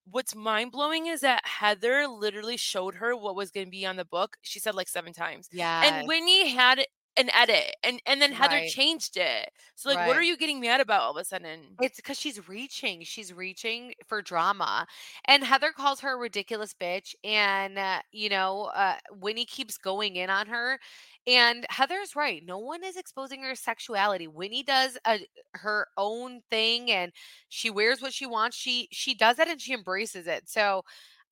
what's 0.10 0.36
mind 0.36 0.71
blowing 0.71 1.08
is 1.08 1.21
that 1.21 1.41
Heather 1.45 2.08
literally 2.08 2.58
showed 2.58 2.95
her 2.95 3.15
what 3.15 3.36
was 3.36 3.52
going 3.52 3.67
to 3.67 3.71
be 3.71 3.86
on 3.86 3.95
the 3.97 4.06
book. 4.06 4.38
She 4.41 4.60
said 4.60 4.76
like 4.76 4.88
seven 4.89 5.13
times, 5.13 5.50
Yeah. 5.52 5.84
and 5.84 6.08
Whitney 6.08 6.50
had 6.50 6.86
an 7.17 7.30
edit, 7.34 7.75
and 7.84 8.01
and 8.06 8.21
then 8.21 8.32
Heather 8.32 8.56
Right. 8.56 8.69
changed 8.69 9.17
it. 9.17 9.49
So 9.75 9.89
like, 9.89 10.08
what 10.08 10.17
are 10.17 10.23
you 10.23 10.38
getting 10.38 10.60
mad 10.60 10.82
about 10.82 11.01
all 11.01 11.12
of 11.12 11.17
a 11.17 11.25
sudden? 11.25 11.77
It's 11.82 11.97
because 11.97 12.19
she's 12.19 12.47
reaching. 12.47 13.03
She's 13.03 13.34
reaching 13.34 13.93
for 14.08 14.21
drama. 14.21 14.88
And 15.25 15.43
Heather 15.43 15.71
calls 15.71 15.99
her 16.01 16.13
a 16.13 16.17
ridiculous 16.17 16.73
bitch. 16.73 17.13
And, 17.23 17.77
uh, 17.77 18.01
you 18.12 18.30
know, 18.30 18.71
uh, 18.75 18.95
Whitney 19.19 19.45
keeps 19.45 19.77
going 19.77 20.15
in 20.15 20.30
on 20.30 20.47
her. 20.47 20.80
And 21.27 21.65
Heather's 21.69 22.15
right. 22.15 22.43
No 22.45 22.58
one 22.58 22.84
is 22.84 22.97
exposing 22.97 23.43
her 23.43 23.56
sexuality. 23.56 24.27
Whitney 24.27 24.63
does 24.63 24.97
a, 25.06 25.19
her 25.53 25.88
own 25.97 26.41
thing 26.49 26.89
and 26.91 27.12
she 27.49 27.69
wears 27.69 28.01
what 28.01 28.13
she 28.13 28.25
wants. 28.25 28.58
She 28.58 28.88
she 28.91 29.13
does 29.13 29.36
that 29.38 29.47
and 29.49 29.62
she 29.62 29.73
embraces 29.73 30.25
it. 30.27 30.49
So 30.49 30.84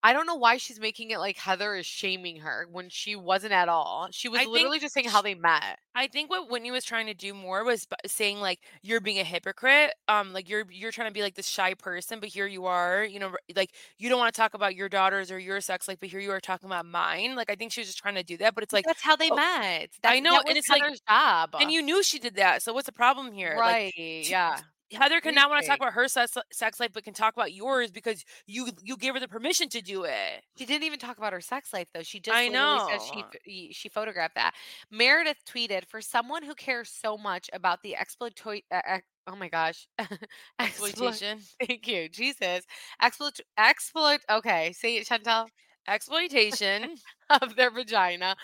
I 0.06 0.14
don't 0.14 0.28
know 0.28 0.36
why 0.36 0.58
she's 0.58 0.80
making 0.80 1.10
it 1.10 1.18
like 1.18 1.36
Heather 1.36 1.74
is 1.74 1.88
shaming 1.88 2.42
her 2.42 2.68
when 2.72 2.90
she 2.90 3.16
wasn't 3.16 3.54
at 3.54 3.68
all. 3.70 4.08
She 4.12 4.30
was 4.30 4.42
I 4.42 4.46
literally 4.46 4.78
just 4.78 4.94
saying 4.94 5.10
how 5.10 5.24
they 5.24 5.34
met. 5.34 5.80
I 5.96 6.06
think 6.06 6.30
what 6.30 6.48
Whitney 6.48 6.70
was 6.70 6.86
trying 6.86 7.08
to 7.08 7.16
do 7.16 7.34
more 7.34 7.64
was 7.64 7.88
saying 8.06 8.40
like 8.40 8.60
you're 8.84 9.02
being 9.02 9.18
a 9.18 9.24
hypocrite. 9.24 9.96
Um, 10.08 10.32
like 10.32 10.48
you're 10.48 10.66
you're 10.70 10.92
trying 10.92 11.10
to 11.10 11.14
be 11.14 11.24
like 11.24 11.34
this 11.34 11.48
shy 11.48 11.74
person, 11.74 12.20
but 12.20 12.30
here 12.30 12.46
you 12.46 12.66
are. 12.66 13.04
You 13.04 13.18
know, 13.18 13.36
like 13.56 13.72
you 13.98 14.08
don't 14.08 14.20
want 14.20 14.32
to 14.32 14.40
talk 14.40 14.54
about 14.54 14.76
your 14.76 14.90
daughters 14.90 15.32
or 15.32 15.40
your 15.40 15.60
sex 15.60 15.88
life, 15.88 15.98
but 16.00 16.10
here 16.10 16.20
you 16.20 16.30
are 16.30 16.40
talking 16.40 16.68
about 16.68 16.86
mine. 16.86 17.36
Like 17.36 17.50
I 17.50 17.56
think 17.56 17.72
she 17.72 17.82
was 17.82 17.88
just 17.88 17.98
trying 17.98 18.14
to 18.14 18.24
do 18.24 18.38
that, 18.38 18.54
but 18.54 18.64
it's 18.64 18.74
like 18.74 18.86
That's 18.86 19.02
how 19.02 19.16
they 19.16 19.32
oh, 19.32 19.36
met. 19.36 19.90
I 20.04 20.20
know, 20.20 20.34
that 20.34 20.50
and 20.50 20.56
it's 20.56 20.70
like- 20.70 20.84
Heather's 20.84 21.02
job. 21.10 21.56
and 21.60 21.72
you 21.72 21.82
knew 21.82 22.04
she 22.04 22.20
did 22.20 22.36
that. 22.36 22.62
So 22.62 22.74
what's 22.74 22.86
the 22.86 22.92
problem 22.92 23.34
here? 23.34 23.56
Like 23.58 23.74
right. 23.74 23.94
she- 23.96 24.28
yeah. 24.30 24.60
Heather 24.92 25.20
can 25.20 25.34
not 25.34 25.50
want 25.50 25.64
to 25.64 25.68
talk 25.68 25.78
about 25.78 25.94
her 25.94 26.08
sex, 26.08 26.38
sex 26.52 26.80
life, 26.80 26.92
but 26.94 27.04
can 27.04 27.14
talk 27.14 27.34
about 27.36 27.54
yours 27.54 27.92
because 27.92 28.24
you 28.46 28.70
you 28.84 28.98
gave 28.98 29.14
her 29.14 29.20
the 29.20 29.28
permission 29.28 29.68
to 29.70 29.82
do 29.82 30.04
it. 30.04 30.44
She 30.58 30.66
didn't 30.66 30.84
even 30.84 31.00
talk 31.00 31.18
about 31.18 31.34
her 31.34 31.42
sex 31.42 31.74
life 31.74 31.88
though. 31.94 32.04
She 32.04 32.20
just 32.20 32.36
I 32.36 32.44
said 32.44 33.02
she 33.02 33.22
know. 33.22 33.72
she 33.72 33.90
photographed 33.90 34.36
that. 34.36 34.54
Meredith 34.92 35.38
tweeted 35.50 35.86
for 35.88 36.02
someone 36.02 36.44
who 36.44 36.54
cares 36.56 36.90
so 36.90 37.18
much 37.18 37.50
about 37.54 37.82
the 37.82 37.96
exploit. 37.96 38.34
Uh, 38.46 38.82
ex- 38.86 39.08
oh 39.28 39.36
my 39.36 39.50
gosh, 39.50 39.88
Exploitation. 40.60 41.40
Thank 41.66 41.88
you, 41.88 42.08
Jesus. 42.10 42.64
Exploit. 43.02 43.40
Exploit. 43.58 44.22
Okay, 44.30 44.72
say 44.74 44.98
it, 44.98 45.08
Chantel. 45.08 45.48
Exploitation. 45.88 46.96
Of 47.42 47.56
their 47.56 47.72
vagina. 47.72 48.36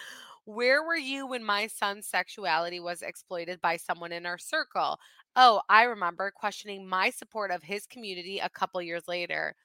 Where 0.45 0.83
were 0.83 0.97
you 0.97 1.27
when 1.27 1.43
my 1.43 1.67
son's 1.67 2.07
sexuality 2.07 2.79
was 2.79 3.03
exploited 3.03 3.61
by 3.61 3.77
someone 3.77 4.11
in 4.11 4.25
our 4.25 4.39
circle? 4.39 4.97
Oh, 5.35 5.61
I 5.69 5.83
remember 5.83 6.31
questioning 6.31 6.87
my 6.87 7.09
support 7.09 7.51
of 7.51 7.63
his 7.63 7.85
community 7.85 8.39
a 8.39 8.49
couple 8.49 8.81
years 8.81 9.03
later. 9.07 9.55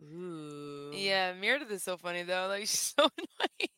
Ooh. 0.00 0.90
yeah, 0.92 1.32
Meredith 1.34 1.70
is 1.70 1.84
so 1.84 1.96
funny 1.96 2.24
though. 2.24 2.46
Like 2.48 2.60
she's 2.66 2.94
so 2.98 3.08
annoying. 3.18 3.70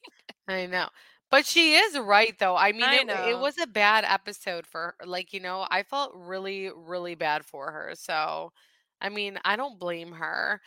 I 0.49 0.66
know. 0.66 0.88
But 1.31 1.44
she 1.44 1.75
is 1.75 1.99
right 1.99 2.38
though. 2.38 2.57
I 2.57 2.72
mean, 2.72 2.85
I 2.85 2.96
it, 2.96 3.31
it 3.31 3.38
was 3.38 3.59
a 3.59 3.66
bad 3.66 4.05
episode 4.07 4.66
for 4.66 4.94
her. 4.99 5.07
Like, 5.07 5.33
you 5.33 5.40
know, 5.40 5.66
I 5.70 5.83
felt 5.83 6.12
really, 6.14 6.70
really 6.75 7.16
bad 7.16 7.44
for 7.44 7.72
her. 7.72 7.90
So, 7.94 8.53
I 9.01 9.09
mean, 9.09 9.38
I 9.44 9.57
don't 9.57 9.79
blame 9.79 10.12
her. 10.12 10.61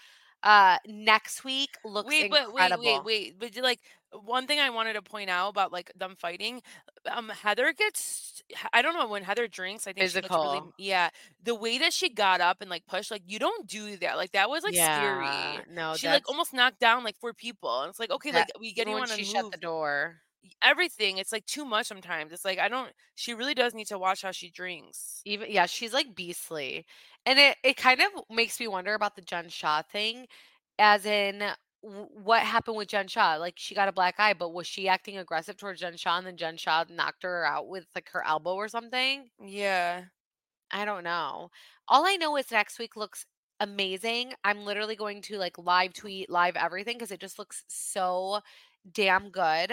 Uh 0.43 0.78
next 0.88 1.43
week 1.43 1.71
looks 1.84 2.08
Wait, 2.08 2.32
but 2.32 2.54
wait, 2.54 2.71
incredible. 2.71 3.04
wait, 3.04 3.36
wait. 3.39 3.39
But 3.39 3.63
like 3.63 3.80
one 4.23 4.47
thing 4.47 4.60
I 4.60 4.69
wanted 4.69 4.93
to 4.93 5.02
point 5.02 5.30
out 5.30 5.49
about 5.49 5.71
like 5.71 5.91
them 5.95 6.15
fighting, 6.17 6.62
um, 7.12 7.30
Heather 7.30 7.73
gets. 7.73 8.41
I 8.73 8.82
don't 8.82 8.93
know 8.93 9.08
when 9.08 9.23
Heather 9.23 9.47
drinks. 9.47 9.88
I 9.88 9.93
think 9.93 10.10
she 10.10 10.21
looks 10.21 10.30
really. 10.30 10.62
Yeah, 10.78 11.10
the 11.43 11.56
way 11.56 11.78
that 11.80 11.93
she 11.93 12.10
got 12.10 12.41
up 12.41 12.62
and 12.62 12.69
like 12.69 12.86
pushed, 12.88 13.12
like 13.12 13.23
you 13.28 13.39
don't 13.39 13.67
do 13.67 13.97
that. 13.97 14.17
Like 14.17 14.32
that 14.32 14.49
was 14.49 14.63
like 14.63 14.75
yeah, 14.75 14.97
scary. 14.97 15.65
no, 15.71 15.95
She 15.95 16.08
like 16.08 16.28
almost 16.28 16.54
knocked 16.54 16.80
down 16.80 17.04
like 17.04 17.17
four 17.17 17.34
people, 17.34 17.82
and 17.82 17.89
it's 17.89 17.99
like 17.99 18.12
okay, 18.12 18.32
like 18.32 18.47
we 18.60 18.73
get 18.73 18.88
you 18.88 18.95
when 18.95 19.08
she 19.08 19.23
shut 19.23 19.52
the 19.52 19.58
door. 19.58 20.21
Everything. 20.63 21.17
It's 21.17 21.32
like 21.32 21.45
too 21.45 21.65
much 21.65 21.88
sometimes. 21.88 22.32
It's 22.32 22.45
like 22.45 22.60
I 22.60 22.69
don't. 22.69 22.91
She 23.15 23.34
really 23.34 23.54
does 23.54 23.73
need 23.73 23.88
to 23.88 23.99
watch 23.99 24.21
how 24.21 24.32
she 24.32 24.49
drinks. 24.49 25.21
Even 25.25 25.52
yeah, 25.52 25.65
she's 25.65 25.93
like 25.93 26.15
beastly. 26.15 26.86
And 27.25 27.39
it 27.39 27.58
it 27.63 27.78
kind 27.78 28.02
of 28.02 28.23
makes 28.30 28.60
me 28.60 28.67
wonder 28.67 28.93
about 28.93 29.15
the 29.15 29.21
Jen 29.21 29.49
Shah 29.49 29.82
thing 29.84 30.28
as 30.80 31.06
in 31.06 31.43
what 31.82 32.41
happened 32.41 32.78
with 32.78 32.89
Jen 32.89 33.08
Shah? 33.08 33.38
Like 33.39 33.56
she 33.58 33.75
got 33.75 33.88
a 33.88 33.93
black 33.93 34.15
eye, 34.17 34.34
but 34.34 34.54
was 34.54 34.67
she 34.67 34.88
acting 34.89 35.17
aggressive 35.17 35.58
towards 35.58 35.80
Jen 35.82 35.97
Shah 35.97 36.17
and 36.17 36.28
then 36.28 36.38
Jen 36.38 36.58
Shah 36.58 36.86
knocked 36.89 37.23
her 37.23 37.45
out 37.45 37.67
with 37.67 37.86
like 37.95 38.10
her 38.12 38.25
elbow 38.25 38.56
or 38.56 38.67
something? 38.67 39.30
Yeah. 39.43 40.04
I 40.71 40.86
don't 40.86 41.04
know. 41.04 41.49
All 41.88 42.06
I 42.06 42.15
know 42.17 42.38
is 42.38 42.52
next 42.52 42.80
week 42.80 42.95
looks 42.95 43.25
amazing. 43.60 44.34
I'm 44.43 44.65
literally 44.65 44.95
going 44.95 45.21
to 45.23 45.38
like 45.38 45.58
live 45.58 45.93
tweet, 45.93 46.30
live 46.30 46.56
everything 46.56 46.97
because 46.97 47.12
it 47.12 47.19
just 47.21 47.39
looks 47.39 47.63
so 47.67 48.41
damn 48.93 49.30
good. 49.30 49.71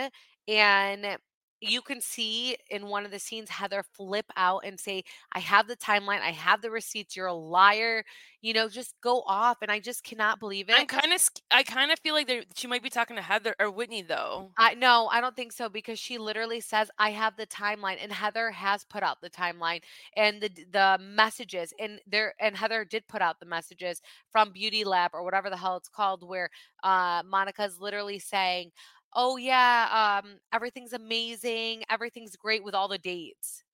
And 0.48 1.18
you 1.60 1.82
can 1.82 2.00
see 2.00 2.56
in 2.70 2.86
one 2.88 3.04
of 3.06 3.10
the 3.10 3.18
scenes 3.18 3.48
Heather 3.50 3.82
flip 3.82 4.26
out 4.36 4.64
and 4.64 4.78
say, 4.78 5.02
"I 5.32 5.40
have 5.40 5.66
the 5.68 5.76
timeline, 5.76 6.20
I 6.20 6.32
have 6.32 6.62
the 6.62 6.70
receipts, 6.70 7.16
you're 7.16 7.26
a 7.26 7.34
liar." 7.34 8.04
You 8.42 8.52
know, 8.54 8.68
just 8.68 8.94
go 9.00 9.22
off, 9.26 9.58
and 9.62 9.70
I 9.72 9.80
just 9.80 10.04
cannot 10.04 10.38
believe 10.40 10.68
it. 10.70 10.78
I'm 10.78 10.86
kinda 10.86 11.18
I 11.50 11.62
kinda 11.62 11.96
feel 11.96 12.14
like 12.14 12.30
she 12.56 12.66
might 12.66 12.82
be 12.82 12.90
talking 12.90 13.16
to 13.16 13.22
Heather 13.22 13.54
or 13.58 13.70
Whitney, 13.70 14.02
though. 14.02 14.52
I 14.58 14.74
no, 14.74 15.08
I 15.08 15.20
don't 15.20 15.36
think 15.36 15.52
so 15.52 15.68
because 15.68 15.98
she 15.98 16.16
literally 16.16 16.60
says, 16.62 16.90
"I 16.98 17.10
have 17.10 17.36
the 17.36 17.46
timeline," 17.46 17.98
and 18.00 18.10
Heather 18.10 18.50
has 18.52 18.84
put 18.84 19.02
out 19.02 19.20
the 19.20 19.28
timeline 19.28 19.82
and 20.16 20.40
the 20.40 20.48
the 20.48 20.96
messages, 20.98 21.74
and 21.78 22.00
there 22.06 22.34
and 22.40 22.56
Heather 22.56 22.82
did 22.86 23.06
put 23.06 23.20
out 23.20 23.38
the 23.38 23.44
messages 23.44 24.00
from 24.30 24.52
Beauty 24.52 24.82
Lab 24.84 25.10
or 25.12 25.22
whatever 25.24 25.50
the 25.50 25.58
hell 25.58 25.76
it's 25.76 25.90
called, 25.90 26.26
where, 26.26 26.48
uh, 26.82 27.22
Monica's 27.26 27.78
literally 27.80 28.18
saying, 28.18 28.72
"Oh, 29.16 29.36
yeah, 29.38 30.20
um, 30.24 30.40
everything's 30.52 30.92
amazing, 30.94 31.84
everything's 31.90 32.36
great," 32.36 32.64
with 32.64 32.74
all 32.76 32.88
the 32.88 32.98
dates. 32.98 33.64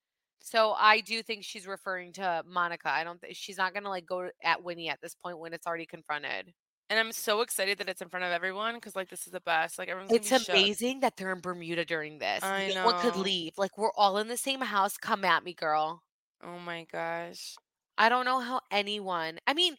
So, 0.40 0.72
I 0.74 1.00
do 1.02 1.22
think 1.22 1.44
she's 1.44 1.66
referring 1.68 2.12
to 2.14 2.44
Monica, 2.46 2.90
I 2.90 3.04
don't 3.04 3.20
thi 3.20 3.34
she's 3.34 3.58
not 3.58 3.74
gonna, 3.74 3.88
like, 3.90 4.06
go 4.06 4.30
at 4.42 4.62
Whitney 4.64 4.88
at 4.90 5.00
this 5.02 5.14
point 5.16 5.38
when 5.38 5.54
it's 5.54 5.66
already 5.66 5.86
confronted. 5.86 6.54
And 6.90 6.98
I'm 6.98 7.12
so 7.12 7.40
excited 7.40 7.78
that 7.78 7.88
it's 7.88 8.02
in 8.02 8.08
front 8.08 8.24
of 8.24 8.32
everyone 8.32 8.74
because 8.74 8.96
like, 8.96 9.08
this 9.08 9.26
is 9.26 9.32
the 9.32 9.40
best, 9.40 9.78
like, 9.78 9.88
everyone's 9.88 10.12
gonna 10.12 10.20
It's 10.20 10.30
be 10.30 10.34
shook. 10.34 10.72
amazing 10.72 11.00
that 11.00 11.16
they're 11.16 11.32
in 11.32 11.40
Bermuda 11.40 11.84
during 11.84 12.18
this. 12.18 12.50
I 12.50 12.72
No 12.74 12.74
one 12.82 12.94
could 12.94 13.14
leave, 13.16 13.56
like, 13.56 13.78
we're 13.78 13.92
all 13.92 14.18
in 14.18 14.28
the 14.28 14.36
same 14.36 14.60
house, 14.60 14.96
come 14.96 15.24
at 15.24 15.44
me, 15.44 15.54
girl. 15.54 16.02
Oh 16.40 16.58
my 16.58 16.84
gosh. 16.84 17.58
I 17.98 18.08
don't 18.08 18.24
know 18.24 18.40
how 18.40 18.60
anyone 18.70 19.38
I 19.46 19.54
mean, 19.54 19.76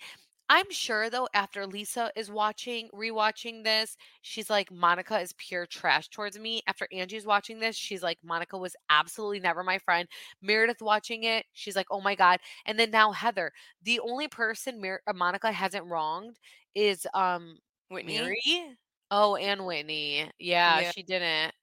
I'm 0.50 0.70
sure, 0.72 1.10
though, 1.10 1.28
after 1.34 1.66
Lisa 1.66 2.12
is 2.16 2.30
watching 2.30 2.90
rewatching 2.94 3.64
this, 3.64 3.96
she's 4.22 4.50
like, 4.50 4.70
"Monica 4.72 5.20
is 5.20 5.34
pure 5.34 5.66
trash 5.66 6.10
towards 6.10 6.38
me." 6.38 6.62
After 6.68 6.88
Angie's 6.92 7.26
watching 7.26 7.60
this, 7.60 7.76
she's 7.78 8.04
like, 8.04 8.20
"Monica 8.24 8.58
was 8.58 8.76
absolutely 8.90 9.40
never 9.40 9.64
my 9.64 9.80
friend." 9.80 10.08
Meredith 10.42 10.82
watching 10.82 11.24
it, 11.24 11.46
she's 11.54 11.76
like, 11.76 11.88
"Oh 11.90 12.02
my 12.02 12.16
god." 12.16 12.40
And 12.66 12.78
then 12.80 12.92
now 12.92 13.12
Heather. 13.14 13.52
The 13.82 14.00
only 14.02 14.28
person 14.28 14.82
Mer 14.82 15.02
uh, 15.08 15.14
Monica 15.14 15.52
hasn't 15.52 15.86
wronged 15.88 16.40
is, 16.76 17.08
um, 17.14 17.60
Whitney? 17.90 18.36
Mary? 18.44 18.78
Oh, 19.12 19.36
and 19.38 19.66
Whitney. 19.66 20.32
Yeah, 20.40 20.82
Yeah. 20.82 20.94
she 20.94 21.04
didn't. 21.04 21.56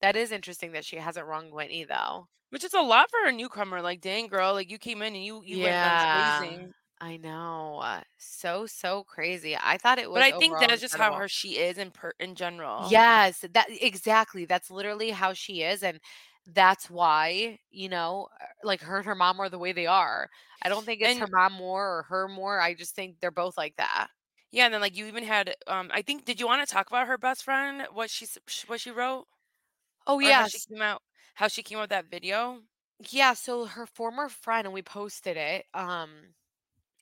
That 0.00 0.16
is 0.16 0.32
interesting 0.32 0.72
that 0.72 0.84
she 0.84 0.96
hasn't 0.96 1.26
wronged 1.26 1.52
Whitney, 1.52 1.84
though. 1.84 2.28
Which 2.50 2.64
is 2.64 2.72
a 2.74 2.80
lot 2.80 3.10
for 3.10 3.24
a 3.26 3.32
newcomer, 3.32 3.82
like, 3.82 4.00
"Dang, 4.00 4.26
girl," 4.28 4.52
like, 4.54 4.70
"You 4.70 4.78
came 4.78 5.02
in 5.02 5.14
and 5.14 5.24
you 5.24 5.42
you 5.44 5.60
went 5.60 5.80
Yeah. 5.80 5.96
blazing." 6.10 6.72
I 7.00 7.16
know, 7.16 7.78
uh, 7.78 8.02
so, 8.16 8.66
so 8.66 9.04
crazy. 9.04 9.56
I 9.56 9.78
thought 9.78 9.98
it 9.98 10.10
was. 10.10 10.14
But 10.14 10.22
was 10.26 10.30
I 10.30 10.32
think 10.32 10.58
overall 10.58 10.58
that 10.58 10.70
is 10.70 10.80
just 10.80 10.96
how 10.96 11.12
incredible. 11.12 11.14
her 11.14 11.28
she 11.28 11.56
is 11.56 11.78
in 11.78 11.90
per 11.92 12.12
in 12.20 12.34
general. 12.34 13.00
Yes, 13.00 13.40
that 13.52 13.66
exactly, 13.70 14.44
that's 14.44 14.70
literally 14.70 15.10
how 15.10 15.32
she 15.32 15.62
is, 15.62 15.82
and 15.82 16.00
that's 16.46 16.88
why, 16.88 17.58
you 17.70 17.88
know, 17.88 18.28
uh, 18.40 18.46
like, 18.62 18.80
her 18.82 18.98
and 18.98 19.06
her 19.06 19.16
mom 19.16 19.40
are 19.40 19.48
the 19.48 19.58
way 19.58 19.72
they 19.72 19.86
are. 19.86 20.30
I 20.62 20.68
don't 20.68 20.84
think 20.86 21.02
it's 21.02 21.16
her 21.16 21.26
And 21.26 21.32
mom 21.32 21.54
more 21.54 21.98
or 21.98 22.02
her 22.04 22.28
more, 22.28 22.60
I 22.60 22.74
just 22.74 22.94
think 22.94 23.20
they're 23.20 23.30
both 23.32 23.56
like 23.56 23.76
that. 23.76 24.10
Yeah, 24.50 24.64
and 24.64 24.72
then, 24.74 24.80
like, 24.80 24.96
you 24.96 25.06
even 25.06 25.24
had, 25.24 25.54
um, 25.66 25.90
I 25.92 26.02
think 26.02 26.24
did 26.24 26.40
you 26.40 26.46
wanna 26.46 26.66
talk 26.66 26.88
about 26.88 27.06
her 27.06 27.18
best 27.18 27.44
friend? 27.44 27.86
What 27.92 28.10
she 28.10 28.24
s 28.24 28.38
sh 28.46 28.64
what 28.66 28.80
she 28.80 28.90
wrote? 28.90 29.26
Oh, 30.06 30.18
Or 30.22 30.32
how 30.32 30.44
she 30.44 30.60
yes. 30.60 30.68
came 30.68 30.82
out 30.82 31.02
how 31.36 31.48
she 31.48 31.62
came 31.62 31.78
out 31.78 31.82
with 31.82 31.90
that 31.90 32.06
video? 32.10 32.62
Yeah, 33.10 33.34
so 33.34 33.66
her 33.66 33.86
former 33.86 34.28
friend 34.28 34.66
and 34.66 34.74
we 34.74 34.82
posted 34.82 35.36
it, 35.36 35.66
um, 35.74 36.34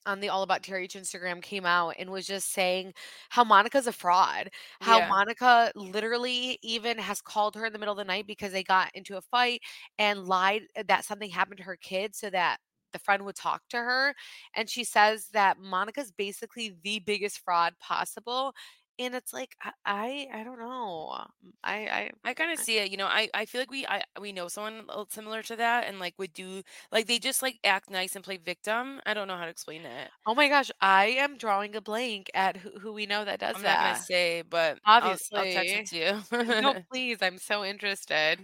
on 0.06 0.20
the 0.20 0.28
All 0.30 0.42
About 0.42 0.62
TRH 0.62 0.94
Instagram, 0.94 1.42
came 1.42 1.66
out 1.66 1.94
and 1.98 2.10
was 2.10 2.26
just 2.26 2.52
saying 2.52 2.94
how 3.30 3.44
Monica's 3.44 3.86
a 3.86 3.92
fraud. 3.92 4.50
How 4.80 5.00
Yeah. 5.00 5.08
Monica 5.08 5.72
literally 5.74 6.58
even 6.62 6.98
has 6.98 7.20
called 7.20 7.54
her 7.56 7.66
in 7.66 7.72
the 7.72 7.78
middle 7.78 7.92
of 7.92 7.98
the 7.98 8.04
night 8.04 8.26
because 8.26 8.52
they 8.52 8.62
got 8.64 8.90
into 8.94 9.16
a 9.16 9.22
fight 9.22 9.60
and 9.98 10.26
lied 10.26 10.62
that 10.86 11.04
something 11.04 11.30
happened 11.30 11.58
to 11.58 11.64
her 11.64 11.76
kid 11.76 12.14
so 12.14 12.30
that 12.30 12.58
the 12.92 12.98
friend 13.00 13.24
would 13.26 13.36
talk 13.36 13.62
to 13.70 13.76
her, 13.78 14.14
and 14.54 14.70
she 14.70 14.84
says 14.84 15.28
that 15.32 15.58
Monica's 15.58 16.12
basically 16.12 16.76
the 16.82 17.00
biggest 17.00 17.40
fraud 17.40 17.74
possible, 17.80 18.54
and 18.98 19.14
it's 19.14 19.32
like, 19.32 19.56
I 19.62 19.72
I 19.84 20.28
I 20.32 20.44
don't 20.44 20.58
know. 20.58 21.26
I 21.64 21.88
I 21.88 22.10
I 22.24 22.34
kinda 22.34 22.56
see 22.56 22.78
it, 22.78 22.90
you 22.90 22.96
know, 22.96 23.06
I 23.06 23.28
I 23.34 23.46
feel 23.46 23.60
like 23.60 23.70
we 23.70 23.86
I 23.86 24.02
we 24.20 24.32
know 24.32 24.48
someone 24.48 24.86
similar 25.10 25.42
to 25.44 25.56
that 25.56 25.84
and, 25.86 25.98
like, 25.98 26.14
would 26.18 26.32
do 26.32 26.62
like, 26.92 27.06
they 27.06 27.18
just, 27.18 27.42
like, 27.42 27.58
act 27.64 27.90
nice 27.90 28.14
and 28.16 28.24
play 28.24 28.36
victim. 28.38 29.00
I 29.06 29.14
don't 29.14 29.28
know 29.28 29.36
how 29.36 29.44
to 29.44 29.50
explain 29.50 29.84
it. 29.86 30.10
Oh 30.26 30.34
my 30.34 30.48
gosh, 30.48 30.70
I 30.80 31.06
am 31.06 31.36
drawing 31.38 31.74
a 31.76 31.80
blank 31.80 32.30
at 32.34 32.56
who 32.58 32.78
who 32.80 32.92
we 32.92 33.06
know 33.06 33.24
that 33.24 33.38
does 33.40 33.58
I'm 33.58 33.64
not 33.64 33.78
gonna 33.78 33.94
that. 33.94 34.08
say, 34.08 34.42
but 34.42 34.80
I'll 35.00 35.18
I'll 35.34 35.46
text 35.46 35.76
it 35.76 35.84
Obviously. 35.84 35.90
to 35.90 35.96
you. 35.96 36.22
No, 36.60 36.74
please, 36.90 37.18
I'm 37.22 37.38
so 37.38 37.64
interested. 37.64 38.42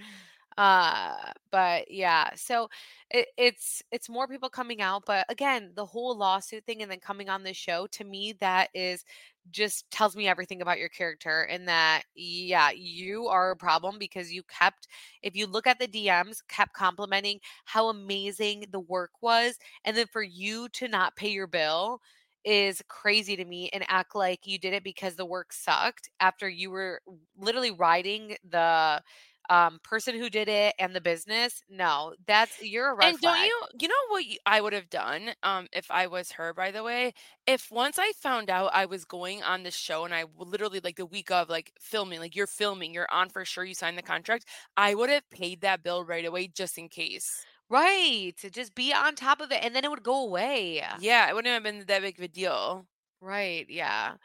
Uh, 0.59 1.17
but 1.51 1.91
yeah, 1.91 2.31
so 2.35 2.69
it 3.11 3.29
it's 3.39 3.83
it's 3.91 4.09
more 4.09 4.29
people 4.29 4.49
coming 4.51 4.81
out, 4.83 5.05
but 5.07 5.25
again, 5.31 5.73
the 5.75 5.87
whole 5.87 6.17
lawsuit 6.17 6.65
thing 6.67 6.83
and 6.83 6.91
then 6.91 7.01
coming 7.01 7.29
on 7.29 7.43
this 7.43 7.57
show, 7.57 7.87
to 7.93 8.05
me, 8.05 8.35
that 8.41 8.69
is 8.75 9.05
just 9.51 9.91
tells 9.91 10.15
me 10.15 10.29
everything 10.29 10.63
about 10.63 10.79
your 10.79 10.89
character 10.89 11.43
and 11.43 11.67
that, 11.69 12.03
yeah, 12.15 12.71
you 12.75 13.27
are 13.27 13.51
a 13.51 13.57
problem 13.57 13.99
because 13.99 14.33
you 14.33 14.43
kept 14.45 14.87
if 15.23 15.35
you 15.35 15.47
look 15.47 15.67
at 15.67 15.79
the 15.79 15.89
DMs, 15.89 16.43
kept 16.49 16.75
complimenting 16.75 17.41
how 17.65 17.89
amazing 17.89 18.67
the 18.71 18.81
work 18.81 19.11
was, 19.21 19.59
and 19.85 19.97
then 19.97 20.07
for 20.13 20.23
you 20.23 20.69
to 20.71 20.89
not 20.89 21.17
pay 21.17 21.31
your 21.31 21.47
bill 21.47 22.01
is 22.45 22.83
crazy 22.89 23.37
to 23.37 23.45
me 23.45 23.71
and 23.73 23.85
act 23.89 24.17
like 24.17 24.41
you 24.47 24.59
did 24.59 24.73
it 24.75 24.83
because 24.83 25.15
the 25.15 25.25
work 25.25 25.53
sucked 25.53 26.11
after 26.19 26.49
you 26.49 26.71
were 26.71 27.01
literally 27.39 27.71
riding 27.71 28.37
the, 28.51 29.01
um, 29.51 29.81
person 29.85 30.17
who 30.17 30.31
did 30.31 30.49
it 30.49 30.75
and 30.79 30.95
the 30.95 31.01
business. 31.01 31.63
No, 31.69 32.15
that's 32.27 32.61
you're 32.61 32.91
a 32.91 32.95
red 32.95 33.15
And 33.15 33.21
don't 33.21 33.39
you 33.41 33.63
you 33.81 33.89
know 33.89 33.95
what 34.09 34.25
I 34.47 34.61
would 34.61 34.73
have 34.73 34.89
done, 34.89 35.35
um, 35.43 35.67
if 35.73 35.91
I 35.91 36.07
was 36.07 36.33
her, 36.33 36.55
by 36.55 36.71
the 36.71 36.85
way? 36.85 37.15
If 37.47 37.71
once 37.71 37.99
I 37.99 38.13
found 38.13 38.49
out 38.49 38.71
I 38.73 38.87
was 38.87 39.05
going 39.05 39.43
on 39.43 39.65
this 39.65 39.75
show 39.75 40.05
and 40.05 40.15
I 40.15 40.25
literally, 40.37 40.79
like, 40.81 40.97
the 40.97 41.07
week 41.07 41.31
of, 41.33 41.49
like, 41.49 41.73
filming, 41.81 42.21
like, 42.21 42.37
you're 42.37 42.47
filming, 42.47 42.95
you're 42.95 43.11
on 43.13 43.29
for 43.29 43.45
sure, 43.45 43.65
you 43.65 43.75
signed 43.75 43.99
the 43.99 44.03
contract, 44.03 44.47
I 44.77 44.95
would 44.95 45.11
have 45.11 45.29
paid 45.31 45.63
that 45.63 45.83
bill 45.83 46.05
right 46.05 46.25
away 46.25 46.47
just 46.49 46.79
in 46.79 46.89
case. 46.89 47.47
Right, 47.69 48.37
to 48.39 48.51
just 48.51 48.75
be 48.75 48.93
on 48.93 49.15
top 49.17 49.41
of 49.41 49.51
it, 49.51 49.65
and 49.65 49.75
then 49.75 49.85
it 49.85 49.91
would 49.91 50.03
go 50.05 50.23
away. 50.23 50.83
Yeah, 50.95 51.29
it 51.29 51.35
wouldn't 51.35 51.53
have 51.53 51.63
been 51.63 51.85
that 51.87 52.01
big 52.03 52.19
of 52.19 52.25
a 52.25 52.29
deal. 52.29 52.89
Right, 53.21 53.69
yeah. 53.71 54.17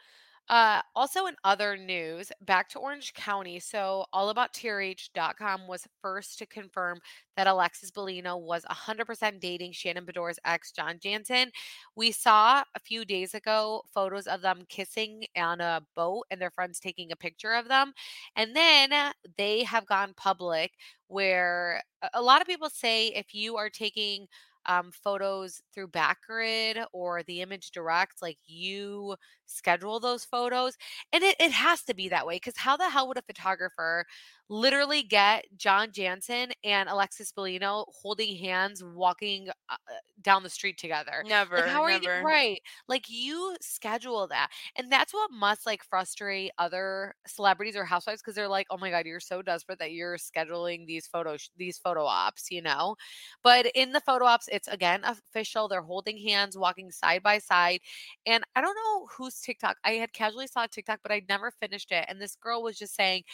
Uh, 0.48 0.80
also 0.96 1.26
in 1.26 1.34
other 1.44 1.76
news, 1.76 2.32
back 2.40 2.70
to 2.70 2.78
Orange 2.78 3.12
County. 3.12 3.60
So, 3.60 4.06
allabouttrh.com 4.14 5.66
was 5.68 5.86
first 6.00 6.38
to 6.38 6.46
confirm 6.46 7.00
that 7.36 7.46
Alexis 7.46 7.90
Bellino 7.90 8.40
was 8.40 8.64
100% 8.64 9.40
dating 9.40 9.72
Shannon 9.72 10.06
Beador's 10.06 10.38
ex, 10.46 10.72
John 10.72 10.98
Janssen. 11.02 11.50
We 11.96 12.12
saw 12.12 12.62
a 12.74 12.80
few 12.80 13.04
days 13.04 13.34
ago 13.34 13.82
photos 13.92 14.26
of 14.26 14.40
them 14.40 14.62
kissing 14.70 15.24
on 15.36 15.60
a 15.60 15.82
boat 15.94 16.24
and 16.30 16.40
their 16.40 16.50
friends 16.50 16.80
taking 16.80 17.12
a 17.12 17.16
picture 17.16 17.52
of 17.52 17.68
them. 17.68 17.92
And 18.34 18.56
then 18.56 18.92
uh, 18.92 19.12
they 19.36 19.64
have 19.64 19.86
gone 19.86 20.14
public 20.16 20.72
where 21.08 21.82
a 22.14 22.22
lot 22.22 22.40
of 22.40 22.46
people 22.46 22.70
say 22.70 23.08
if 23.08 23.34
you 23.34 23.56
are 23.56 23.70
taking 23.70 24.26
um, 24.68 24.90
photos 24.92 25.62
through 25.74 25.88
Backgrid 25.88 26.84
or 26.92 27.22
the 27.24 27.40
Image 27.42 27.70
Direct, 27.72 28.22
like 28.22 28.38
you 28.46 29.16
schedule 29.46 30.00
those 30.00 30.24
photos. 30.24 30.76
And 31.12 31.24
it, 31.24 31.36
it 31.40 31.52
has 31.52 31.82
to 31.84 31.94
be 31.94 32.08
that 32.10 32.26
way 32.26 32.36
because 32.36 32.56
how 32.58 32.76
the 32.76 32.90
hell 32.90 33.08
would 33.08 33.18
a 33.18 33.22
photographer 33.22 34.04
literally 34.48 35.02
get 35.02 35.44
John 35.56 35.92
Janssen 35.92 36.52
and 36.64 36.88
Alexis 36.88 37.32
Bellino 37.32 37.84
holding 38.02 38.36
hands 38.36 38.82
walking 38.82 39.48
uh, 39.50 39.52
uh, 39.72 39.94
down 40.22 40.42
the 40.42 40.50
street 40.50 40.78
together? 40.78 41.26
Like, 41.54 41.64
Never, 41.64 41.66
how 41.66 41.82
are 41.82 41.90
you 41.90 42.10
right? 42.22 42.60
Like, 42.88 43.06
you 43.08 43.56
schedule 43.60 44.26
that. 44.28 44.48
And 44.76 44.90
that's 44.90 45.12
what 45.12 45.30
must 45.30 45.66
like 45.66 45.82
frustrate 45.84 46.50
other 46.58 47.14
celebrities 47.26 47.76
or 47.76 47.84
housewives 47.84 48.22
because 48.22 48.34
they're 48.34 48.48
like, 48.48 48.66
oh 48.70 48.78
my 48.78 48.90
God, 48.90 49.06
you're 49.06 49.20
so 49.20 49.42
desperate 49.42 49.78
that 49.80 49.92
you're 49.92 50.16
scheduling 50.16 50.86
these 50.86 51.06
photo, 51.06 51.36
sh- 51.36 51.50
these 51.56 51.78
photo 51.78 52.04
ops, 52.04 52.50
you 52.50 52.62
know? 52.62 52.96
But 53.42 53.66
in 53.74 53.92
the 53.92 54.00
photo 54.00 54.24
ops, 54.26 54.48
it's 54.50 54.68
again 54.68 55.02
official. 55.04 55.68
They're 55.68 55.82
holding 55.82 56.18
hands, 56.18 56.56
walking 56.56 56.90
side 56.90 57.22
by 57.22 57.38
side. 57.38 57.80
And 58.26 58.44
I 58.54 58.60
don't 58.60 58.74
know 58.74 59.06
whose 59.16 59.40
TikTok. 59.40 59.76
I 59.84 59.92
had 59.92 60.12
casually 60.12 60.46
saw 60.46 60.66
TikTok, 60.66 61.00
but 61.02 61.12
I 61.12 61.22
never 61.28 61.50
finished 61.50 61.92
it. 61.92 62.04
And 62.08 62.20
this 62.20 62.36
girl 62.36 62.62
was 62.62 62.78
just 62.78 62.94
saying, 62.94 63.24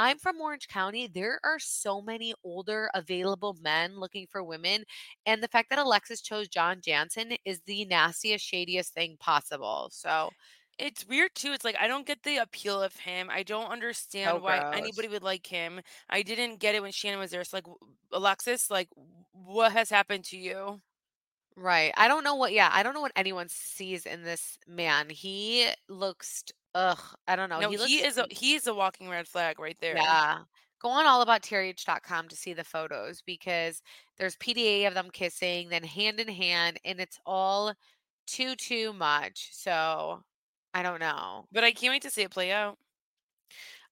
I'm 0.00 0.18
from 0.18 0.40
Orange 0.40 0.66
County. 0.68 1.06
There 1.08 1.38
are 1.44 1.58
so 1.58 2.00
many 2.00 2.32
older 2.42 2.88
available 2.94 3.56
men 3.60 3.98
looking 3.98 4.26
for 4.30 4.42
women. 4.42 4.84
And 5.26 5.42
the 5.42 5.48
fact 5.48 5.68
that 5.70 5.78
Alexis 5.78 6.22
chose 6.22 6.48
John 6.48 6.80
Janssen 6.82 7.36
is 7.44 7.60
the 7.66 7.84
nastiest, 7.84 8.44
shadiest 8.44 8.94
thing 8.94 9.16
possible. 9.20 9.88
So, 9.92 10.30
It's 10.78 11.06
weird 11.06 11.34
too, 11.34 11.52
it's 11.52 11.64
like, 11.64 11.76
I 11.78 11.86
don't 11.88 12.06
get 12.06 12.22
the 12.22 12.38
appeal 12.38 12.80
of 12.82 12.96
him, 12.96 13.28
I 13.30 13.42
don't 13.42 13.70
understand 13.70 14.38
oh, 14.38 14.40
why 14.40 14.60
gross. 14.60 14.74
anybody 14.76 15.08
would 15.08 15.22
like 15.22 15.46
him. 15.46 15.80
I 16.08 16.22
didn't 16.22 16.58
get 16.60 16.74
it 16.74 16.80
when 16.82 16.92
Shannon 16.92 17.20
was 17.20 17.30
there, 17.30 17.42
it's 17.42 17.52
like, 17.52 17.66
Alexis, 18.12 18.70
like, 18.70 18.88
what 19.32 19.72
has 19.72 19.90
happened 19.90 20.24
to 20.26 20.38
you?" 20.38 20.80
Right. 21.56 21.92
I 21.96 22.08
don't 22.08 22.24
know 22.24 22.36
what, 22.36 22.52
yeah, 22.52 22.70
I 22.72 22.82
don't 22.82 22.94
know 22.94 23.00
what 23.02 23.12
anyone 23.16 23.48
sees 23.50 24.06
in 24.06 24.22
this 24.22 24.56
man. 24.66 25.10
He 25.10 25.68
looks, 25.88 26.44
ugh, 26.74 26.98
I 27.26 27.36
don't 27.36 27.48
know. 27.48 27.60
No, 27.60 27.68
He 27.68 27.76
he 27.76 28.02
is 28.04 28.18
a 28.18 28.26
he 28.30 28.54
is 28.54 28.66
a 28.66 28.74
walking 28.74 29.08
red 29.08 29.28
flag 29.28 29.58
right 29.58 29.78
there. 29.80 29.96
Yeah. 29.96 30.44
go 30.80 30.88
on 30.90 31.04
allabouttrh.com 31.06 32.28
to 32.28 32.36
see 32.36 32.54
the 32.54 32.64
photos 32.64 33.22
because 33.22 33.82
there's 34.18 34.36
PDA 34.36 34.86
of 34.88 34.94
them 34.94 35.10
kissing, 35.12 35.68
then 35.70 35.84
hand 35.84 36.20
in 36.20 36.28
hand, 36.28 36.78
and 36.84 37.00
it's 37.00 37.18
all 37.26 37.74
too 38.26 38.56
too 38.56 38.92
much. 38.94 39.50
So 39.52 40.22
I 40.74 40.82
don't 40.82 41.00
know. 41.00 41.46
But 41.52 41.64
I 41.64 41.72
can't 41.72 41.92
wait 41.92 42.02
to 42.02 42.10
see 42.10 42.22
it 42.22 42.30
play 42.32 42.52
out. 42.52 42.78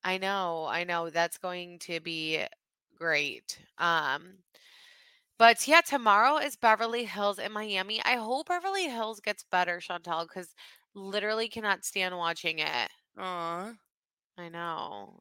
I 0.04 0.18
know, 0.18 0.66
I 0.66 0.84
know 0.84 1.10
that's 1.10 1.38
going 1.38 1.78
to 1.80 2.00
be 2.00 2.44
great. 2.96 3.58
Um 3.78 4.38
but 5.38 5.66
yeah, 5.68 5.80
tomorrow 5.82 6.38
is 6.38 6.56
Beverly 6.56 7.04
Hills 7.04 7.38
in 7.38 7.52
Miami. 7.52 8.02
I 8.04 8.16
hope 8.16 8.48
Beverly 8.48 8.88
Hills 8.88 9.20
gets 9.20 9.44
better, 9.44 9.78
Chantal, 9.80 10.24
because 10.24 10.54
literally 10.98 11.48
cannot 11.48 11.84
stand 11.84 12.16
watching 12.16 12.58
it. 12.58 12.90
Aw. 13.18 13.74
I 14.38 14.48
know. 14.48 15.20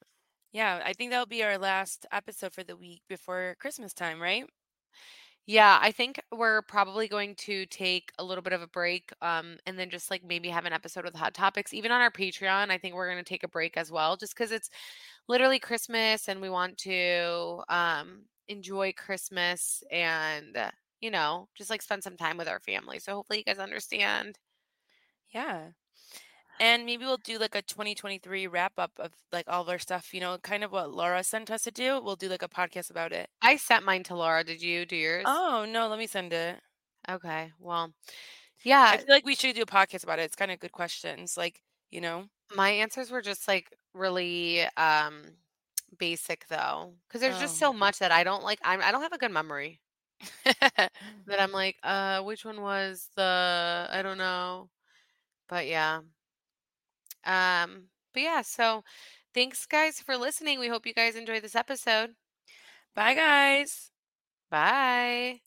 Yeah, 0.54 0.82
I 0.86 0.94
think 0.94 1.12
that'll 1.12 1.26
be 1.26 1.44
our 1.44 1.58
last 1.58 2.06
episode 2.12 2.54
for 2.54 2.64
the 2.64 2.78
week 2.78 3.04
before 3.10 3.56
Christmas 3.60 3.94
time, 3.94 4.22
right? 4.22 4.46
Yeah, 5.46 5.80
I 5.82 5.92
think 5.92 6.20
we're 6.32 6.62
probably 6.64 7.08
going 7.08 7.36
to 7.36 7.66
take 7.68 8.12
a 8.20 8.24
little 8.24 8.42
bit 8.42 8.54
of 8.54 8.62
a 8.62 8.68
break 8.68 9.12
um 9.22 9.58
and 9.66 9.80
then 9.80 9.90
just 9.90 10.12
like 10.12 10.24
maybe 10.24 10.50
have 10.50 10.66
an 10.66 10.74
episode 10.74 11.06
with 11.06 11.16
hot 11.16 11.34
topics 11.34 11.74
even 11.74 11.92
on 11.92 12.02
our 12.02 12.12
Patreon. 12.12 12.70
I 12.70 12.78
think 12.78 12.96
we're 12.96 13.10
going 13.10 13.24
to 13.24 13.30
take 13.30 13.44
a 13.44 13.48
break 13.48 13.78
as 13.78 13.92
well 13.92 14.18
just 14.18 14.36
cuz 14.36 14.52
it's 14.52 14.70
literally 15.28 15.60
Christmas 15.60 16.30
and 16.30 16.42
we 16.42 16.50
want 16.50 16.78
to 16.80 17.64
um 17.70 18.26
enjoy 18.50 18.94
Christmas 18.94 19.84
and 19.92 20.58
you 21.02 21.12
know, 21.12 21.50
just 21.56 21.70
like 21.70 21.82
spend 21.84 22.04
some 22.04 22.18
time 22.18 22.38
with 22.38 22.48
our 22.50 22.60
family. 22.62 23.00
So 23.00 23.14
hopefully 23.16 23.40
you 23.40 23.46
guys 23.46 23.60
understand. 23.60 24.40
Yeah. 25.34 25.72
And 26.60 26.86
maybe 26.86 27.06
we'll 27.06 27.18
do 27.18 27.38
like 27.38 27.56
a 27.56 27.62
2023 27.62 28.48
wrap 28.48 28.74
up 28.78 28.92
of 29.00 29.14
like 29.32 29.46
all 29.48 29.62
of 29.62 29.70
our 29.70 29.80
stuff, 29.80 30.14
you 30.14 30.20
know, 30.20 30.38
kind 30.40 30.64
of 30.64 30.72
what 30.72 30.92
Laura 30.92 31.24
sent 31.24 31.52
us 31.52 31.64
to 31.64 31.72
do. 31.72 32.02
We'll 32.02 32.16
do 32.16 32.30
like 32.30 32.42
a 32.44 32.50
podcast 32.50 32.90
about 32.90 33.12
it. 33.14 33.30
I 33.42 33.58
sent 33.58 33.86
mine 33.86 34.04
to 34.04 34.16
Laura. 34.16 34.44
Did 34.44 34.62
you 34.62 34.86
do 34.86 34.96
yours? 34.96 35.26
Oh, 35.26 35.66
no, 35.68 35.88
let 35.88 36.00
me 36.00 36.08
send 36.08 36.34
it. 36.34 36.60
Okay. 37.10 37.52
Well, 37.60 37.94
yeah. 38.64 38.92
I 38.94 38.98
feel 38.98 39.08
like 39.16 39.26
we 39.26 39.36
should 39.36 39.56
do 39.56 39.64
a 39.64 39.66
podcast 39.66 40.04
about 40.04 40.20
it. 40.20 40.24
It's 40.24 40.36
kind 40.36 40.52
of 40.52 40.60
good 40.60 40.72
questions, 40.74 41.38
like, 41.38 41.62
you 41.92 42.02
know. 42.02 42.26
my 42.56 42.70
answers 42.72 43.12
were 43.12 43.22
just 43.22 43.48
like 43.48 43.74
really 43.94 44.64
um 44.78 45.24
basic 46.00 46.48
though 46.50 46.94
cuz 47.10 47.22
there's 47.22 47.40
just 47.40 47.56
Oh. 47.56 47.68
so 47.68 47.74
much 47.74 48.00
that 48.00 48.12
I 48.12 48.24
don't 48.24 48.44
like 48.44 48.60
I'm, 48.64 48.82
I 48.82 48.92
don't 48.92 49.02
have 49.04 49.14
a 49.14 49.18
good 49.18 49.32
memory. 49.32 49.82
that 50.46 50.92
I'm 51.40 51.52
like, 51.52 51.78
uh, 51.84 52.22
which 52.24 52.46
one 52.46 52.62
was 52.62 53.10
the 53.16 53.88
I 53.92 54.02
don't 54.02 54.18
know. 54.18 54.70
But 55.50 55.68
yeah. 55.68 56.02
Um, 57.26 57.84
but 58.14 58.24
yeah, 58.24 58.42
so 58.42 58.84
thanks 59.34 59.66
guys 59.66 60.00
for 60.00 60.18
listening. 60.18 60.60
We 60.60 60.68
hope 60.68 60.86
you 60.86 60.94
guys 60.94 61.16
enjoyed 61.16 61.44
this 61.44 61.56
episode. 61.56 62.12
Bye, 62.96 63.14
guys. 63.14 63.92
Bye. 64.50 65.42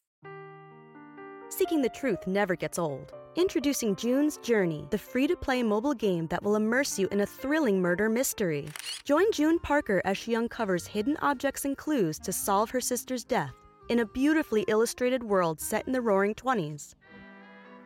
Seeking 1.49 1.83
the 1.83 1.89
truth 1.89 2.27
never 2.27 2.55
gets 2.55 2.79
old. 2.79 3.13
Introducing 3.37 3.97
June's 3.97 4.37
Journey, 4.39 4.87
the 4.91 4.99
free 4.99 5.27
to 5.27 5.37
play 5.37 5.63
mobile 5.63 5.95
game 5.95 6.27
that 6.29 6.43
will 6.43 6.57
immerse 6.57 6.99
you 6.99 7.09
in 7.09 7.21
a 7.21 7.27
thrilling 7.27 7.81
murder 7.81 8.09
mystery. 8.09 8.69
Join 9.05 9.31
June 9.33 9.59
Parker 9.59 10.03
as 10.05 10.19
she 10.19 10.37
uncovers 10.37 10.87
hidden 10.87 11.17
objects 11.23 11.65
and 11.65 11.77
clues 11.77 12.19
to 12.21 12.33
solve 12.33 12.71
her 12.71 12.81
sister's 12.81 13.25
death 13.25 13.55
in 13.89 14.01
a 14.01 14.07
beautifully 14.07 14.63
illustrated 14.69 15.23
world 15.23 15.61
set 15.61 15.87
in 15.87 15.93
the 15.93 16.01
roaring 16.01 16.35
20s. 16.35 16.95